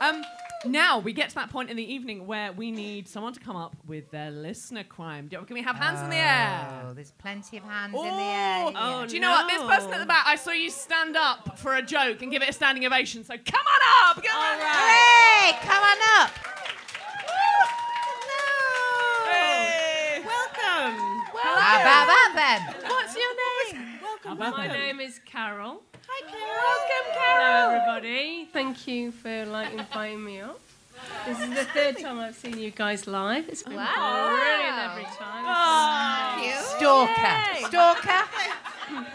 [0.00, 0.22] Um,
[0.66, 3.56] now we get to that point in the evening where we need someone to come
[3.56, 5.28] up with their listener crime.
[5.28, 6.82] Can we have hands in the air?
[6.86, 8.72] Oh, there's plenty of hands in the air.
[8.74, 9.06] Oh, here.
[9.08, 9.48] do you know what?
[9.48, 12.42] This person at the back, I saw you stand up for a joke and give
[12.42, 13.24] it a standing ovation.
[13.24, 14.22] So come on up.
[14.22, 15.58] Come on Hooray!
[15.62, 16.30] Come on up.
[19.28, 20.22] Hey.
[20.24, 20.96] Welcome.
[21.36, 22.60] How about that then?
[22.90, 23.34] What's your
[23.74, 23.98] name?
[24.24, 25.82] How about My name is Carol.
[26.08, 26.93] Hi, Carol.
[27.36, 28.44] Hello, everybody.
[28.52, 30.60] Thank you for like inviting me up.
[31.26, 33.48] This is the third time I've seen you guys live.
[33.48, 34.36] It's been Wow.
[34.36, 36.62] brilliant every time.
[36.62, 37.66] Stalker.
[37.68, 38.24] Stalker.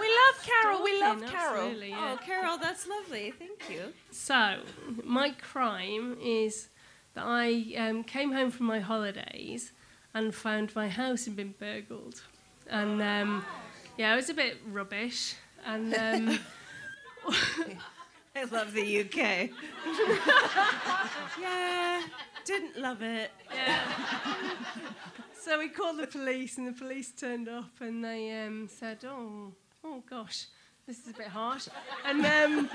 [0.00, 0.82] We love Carol.
[0.84, 1.56] We love Carol.
[1.64, 2.16] absolutely, yeah.
[2.18, 3.32] Oh, Carol, that's lovely.
[3.38, 3.92] Thank you.
[4.10, 4.60] So,
[5.04, 6.68] my crime is
[7.14, 9.72] that I um, came home from my holidays
[10.14, 12.22] and found my house had been burgled.
[12.68, 13.44] And um,
[13.98, 15.34] yeah, it was a bit rubbish.
[15.64, 16.38] And um,
[18.36, 19.16] I love the UK.
[21.40, 22.02] yeah,
[22.44, 23.30] didn't love it.
[23.52, 23.80] Yeah.
[25.40, 29.52] so we called the police, and the police turned up and they um, said, "Oh,
[29.82, 30.46] oh gosh,
[30.86, 31.68] this is a bit harsh."
[32.04, 32.70] And um,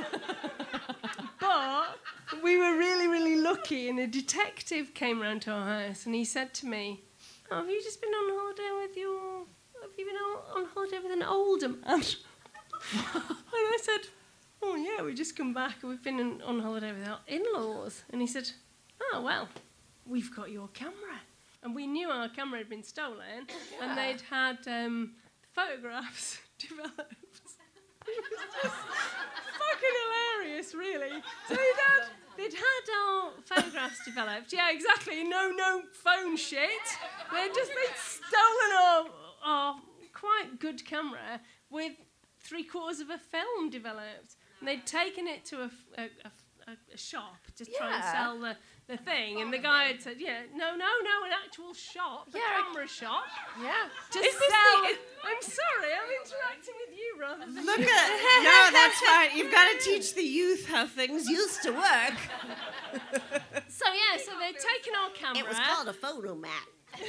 [1.39, 1.99] but
[2.43, 6.25] we were really, really lucky, and a detective came round to our house, and he
[6.25, 7.03] said to me,
[7.51, 9.45] oh, "Have you just been on holiday with your?
[9.81, 12.01] Have you been on, on holiday with an older man?"
[12.93, 13.05] and
[13.53, 14.09] I said,
[14.61, 15.75] "Oh yeah, we just come back.
[15.83, 18.49] We've been in, on holiday with our in-laws." And he said,
[19.01, 19.49] "Oh well,
[20.05, 21.19] we've got your camera."
[21.63, 23.47] And we knew our camera had been stolen,
[23.81, 25.13] and they'd had um,
[25.53, 27.15] photographs developed.
[28.07, 28.75] It was just
[29.59, 31.21] fucking hilarious, really.
[31.47, 34.53] So they'd had, they'd had our photographs photographs developed.
[34.53, 35.23] Yeah, exactly.
[35.23, 36.69] No, no phone shit.
[37.33, 39.05] They'd just they'd stolen our,
[39.43, 39.75] our
[40.13, 41.93] quite good camera with
[42.39, 45.67] three quarters of a film developed, and they'd taken it to a
[46.95, 48.55] shop to try and sell the,
[48.87, 52.37] the thing, and the guy had said, "Yeah, no, no, no, an actual shop, a
[52.37, 53.25] camera shop."
[53.61, 53.89] Yeah.
[54.11, 54.95] To Is this the- sell.
[55.23, 57.83] I'm sorry, I'm interacting with you rather than Look you.
[57.85, 59.37] at no, that's fine.
[59.37, 62.13] You've got to teach the youth how things used to work.
[63.67, 65.39] So yeah, so they'd taken our camera.
[65.39, 66.51] It was called a photo mat.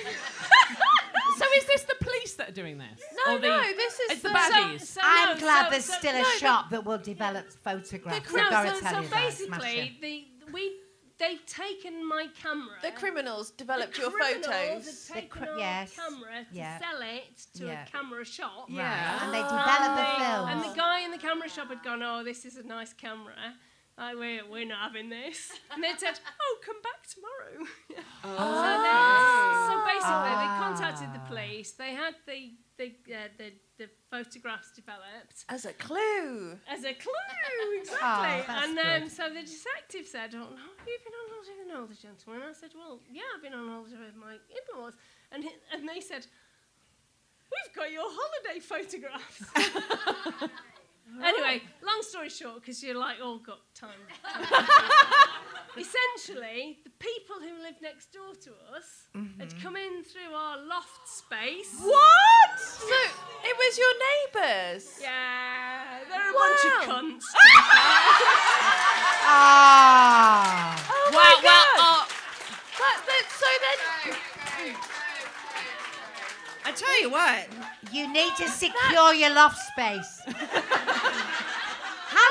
[1.38, 1.96] So is this the
[2.32, 3.02] police that are doing this?
[3.26, 4.80] No, the- no, this is it's the the- baddies.
[4.82, 7.50] So- I'm no, glad so- there's so- still no, a the- shop that will develop
[7.52, 8.32] photographs.
[8.32, 9.32] No, I've so, so you that.
[9.34, 10.76] Smash basically, the we
[11.18, 12.76] they've taken my camera.
[12.82, 15.08] The criminals developed the your criminals photos.
[15.08, 16.78] Had taken cri- our yes, camera to yeah.
[16.78, 17.84] sell it to Yeah.
[17.84, 18.66] a camera shop.
[18.68, 20.48] Right, and they developed the film.
[20.48, 23.54] And the guy in the camera shop had gone, "Oh, this is a nice camera."
[23.98, 25.52] Like, we're, we're not having this.
[25.72, 27.66] And they said, oh, come back tomorrow.
[28.22, 31.72] So, then, so basically, they contacted the police.
[31.72, 35.44] They had the, the, uh, the, the photographs developed.
[35.48, 36.56] As a clue.
[36.70, 38.44] As a clue, Oh, exactly.
[38.46, 39.10] that's and then, good.
[39.12, 42.42] so the detective said, oh, no, have you been on holiday with an older gentleman?
[42.48, 44.94] I said, well, yeah, I've been on holiday with my in-laws.
[45.32, 46.24] And, and they said,
[47.50, 49.42] we've got your holiday photographs.
[51.22, 53.90] Anyway, long story short, because you're like all got time.
[55.76, 59.08] Essentially, the people who live next door to us
[59.38, 61.74] had come in through our loft space.
[61.80, 62.58] What?
[62.60, 62.94] So
[63.44, 63.94] it was your
[64.44, 64.98] neighbours.
[65.00, 66.94] Yeah, they're a bunch of Wow.
[67.00, 67.24] cunts.
[69.24, 70.74] Ah.
[70.90, 72.02] Oh Well, my well, God.
[72.02, 72.06] uh,
[72.78, 74.76] That- that- so then.
[76.72, 77.48] I tell you what.
[77.92, 80.22] You need to secure your loft space.
[80.26, 80.32] How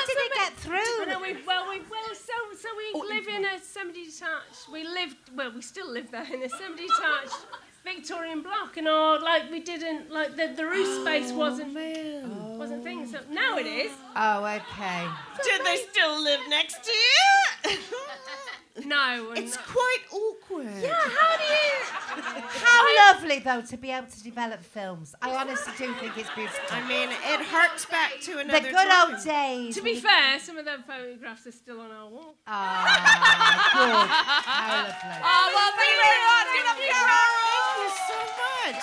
[0.08, 1.06] did it get through?
[1.06, 4.68] No, we, well, we, well, so, so we oh, live in a semi-detached.
[4.74, 7.46] We lived, well, we still live there in a semi-detached
[7.84, 11.76] Victorian block, and our like we didn't like the, the roof space oh, wasn't
[12.58, 13.06] wasn't thing.
[13.08, 13.92] So now it is.
[14.16, 15.08] Oh, okay.
[15.44, 17.78] Did they still live next to you?
[18.86, 20.68] No, It's quite awkward.
[20.82, 22.42] Yeah, how do you?
[22.64, 25.14] How lovely though to be able to develop films.
[25.22, 26.60] I honestly do think it's beautiful.
[26.72, 28.60] I mean, it harks back to another.
[28.60, 29.14] the another good time.
[29.14, 29.76] old days.
[29.76, 32.36] To be you- fair, some of them photographs are still on our wall.
[32.48, 34.08] Ah, good.
[34.48, 35.20] How lovely.
[35.24, 36.48] Oh, well, thank you very much.
[36.56, 37.40] Give it up for Carol.
[37.72, 38.80] Thank you so much.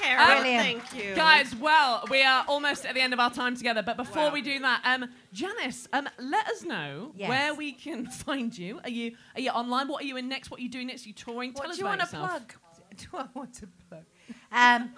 [0.00, 1.14] Carol, Um, thank you.
[1.14, 4.42] Guys, well, we are almost at the end of our time together, but before we
[4.42, 7.28] do that, um, Janice, um, let us know Yes.
[7.28, 8.80] where we can find you.
[8.84, 9.88] Are you are you online?
[9.88, 10.50] What are you in next?
[10.50, 11.04] What are you doing next?
[11.04, 11.52] Are you touring?
[11.52, 12.30] Tell What us do you about want to yourself.
[12.30, 12.54] plug?
[12.96, 14.04] Do I want to plug?
[14.50, 14.92] Um,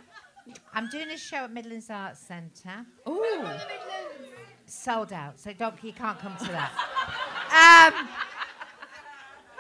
[0.75, 2.87] I'm doing a show at Midlands Arts Centre.
[3.09, 3.45] Ooh.
[4.67, 6.71] Sold out, so don't you can't come to that.
[7.93, 8.09] um,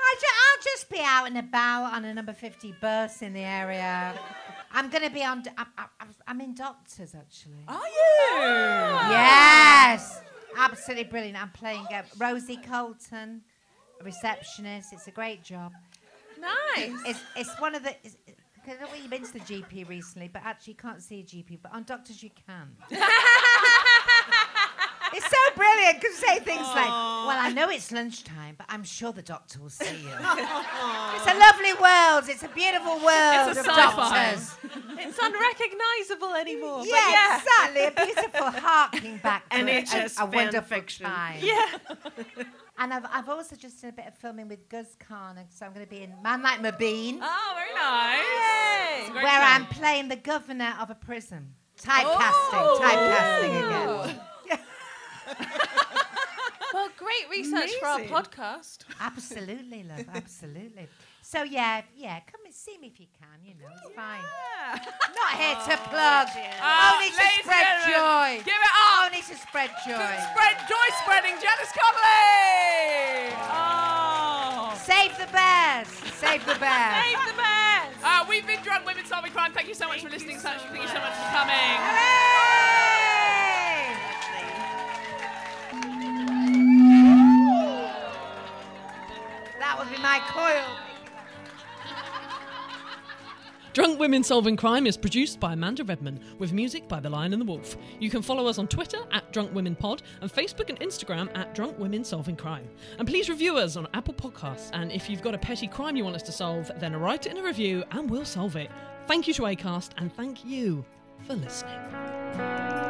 [0.03, 3.41] I ju- I'll just be out and about on a number 50 bus in the
[3.41, 4.14] area.
[4.72, 5.42] I'm going to be on.
[5.42, 7.64] d- I'm, I'm, I'm in Doctors actually.
[7.68, 9.10] Are you?
[9.10, 10.20] Yes,
[10.56, 11.40] absolutely brilliant.
[11.40, 13.42] I'm playing uh, Rosie Colton,
[14.00, 14.92] a receptionist.
[14.92, 15.72] It's a great job.
[16.40, 16.92] Nice.
[17.06, 17.94] It's, it's one of the.
[18.04, 21.02] It's, I don't know whether you've been to the GP recently, but actually you can't
[21.02, 22.76] see a GP, but on doctors you can.
[25.14, 26.86] it's so brilliant because say things like,
[27.26, 30.11] "Well, I know it's lunchtime, but I'm sure the doctor will see you."
[31.16, 32.24] it's a lovely world.
[32.28, 34.32] It's a beautiful world It's a of sci-fi.
[34.32, 34.54] doctors.
[35.02, 36.78] It's unrecognisable anymore.
[36.80, 37.38] but Yeah, yeah.
[37.38, 37.84] exactly.
[37.84, 41.06] A beautiful harking back to And a, it's a, a wonderful fiction.
[41.06, 41.38] time.
[41.42, 41.66] Yeah.
[42.78, 45.66] And I've, I've also just done a bit of filming with Guz Khan, and so
[45.66, 49.00] I'm going to be in Man Like Mobeen, Oh, ah, very nice.
[49.00, 49.46] It's a great where show.
[49.46, 51.54] I'm playing the governor of a prison.
[51.78, 52.78] Typecasting, Oh.
[52.82, 54.20] typecasting again.
[56.72, 58.87] Well, great research for our podcast.
[59.01, 60.87] Absolutely, love, absolutely.
[61.20, 63.43] So yeah, yeah, come and see me if you can.
[63.43, 64.22] You know, it's fine.
[64.70, 66.28] Not here to plug.
[66.62, 68.45] Ah, Only to ladies and spread gentlemen, joy.
[68.47, 69.03] Give it up.
[69.03, 70.14] Only to spread joy.
[70.31, 73.35] Spread joy spreading Janice Connolly.
[73.51, 74.78] Oh.
[74.78, 75.91] Save the bears.
[76.22, 77.03] Save the bears.
[77.03, 77.95] Save the bears.
[78.03, 79.51] Uh, we've been drunk women solving crime.
[79.53, 80.39] Thank you so much for listening.
[80.39, 80.62] So much.
[80.70, 82.59] Thank you so much for coming.
[89.70, 90.64] That would be my coil.
[93.72, 97.40] Drunk Women Solving Crime is produced by Amanda Redman with music by The Lion and
[97.40, 97.76] the Wolf.
[98.00, 101.54] You can follow us on Twitter at Drunk Women Pod and Facebook and Instagram at
[101.54, 102.68] Drunk Women Solving Crime.
[102.98, 104.70] And please review us on Apple Podcasts.
[104.72, 107.30] And if you've got a petty crime you want us to solve, then write it
[107.30, 108.72] in a review and we'll solve it.
[109.06, 110.84] Thank you to Acast and thank you
[111.28, 112.89] for listening.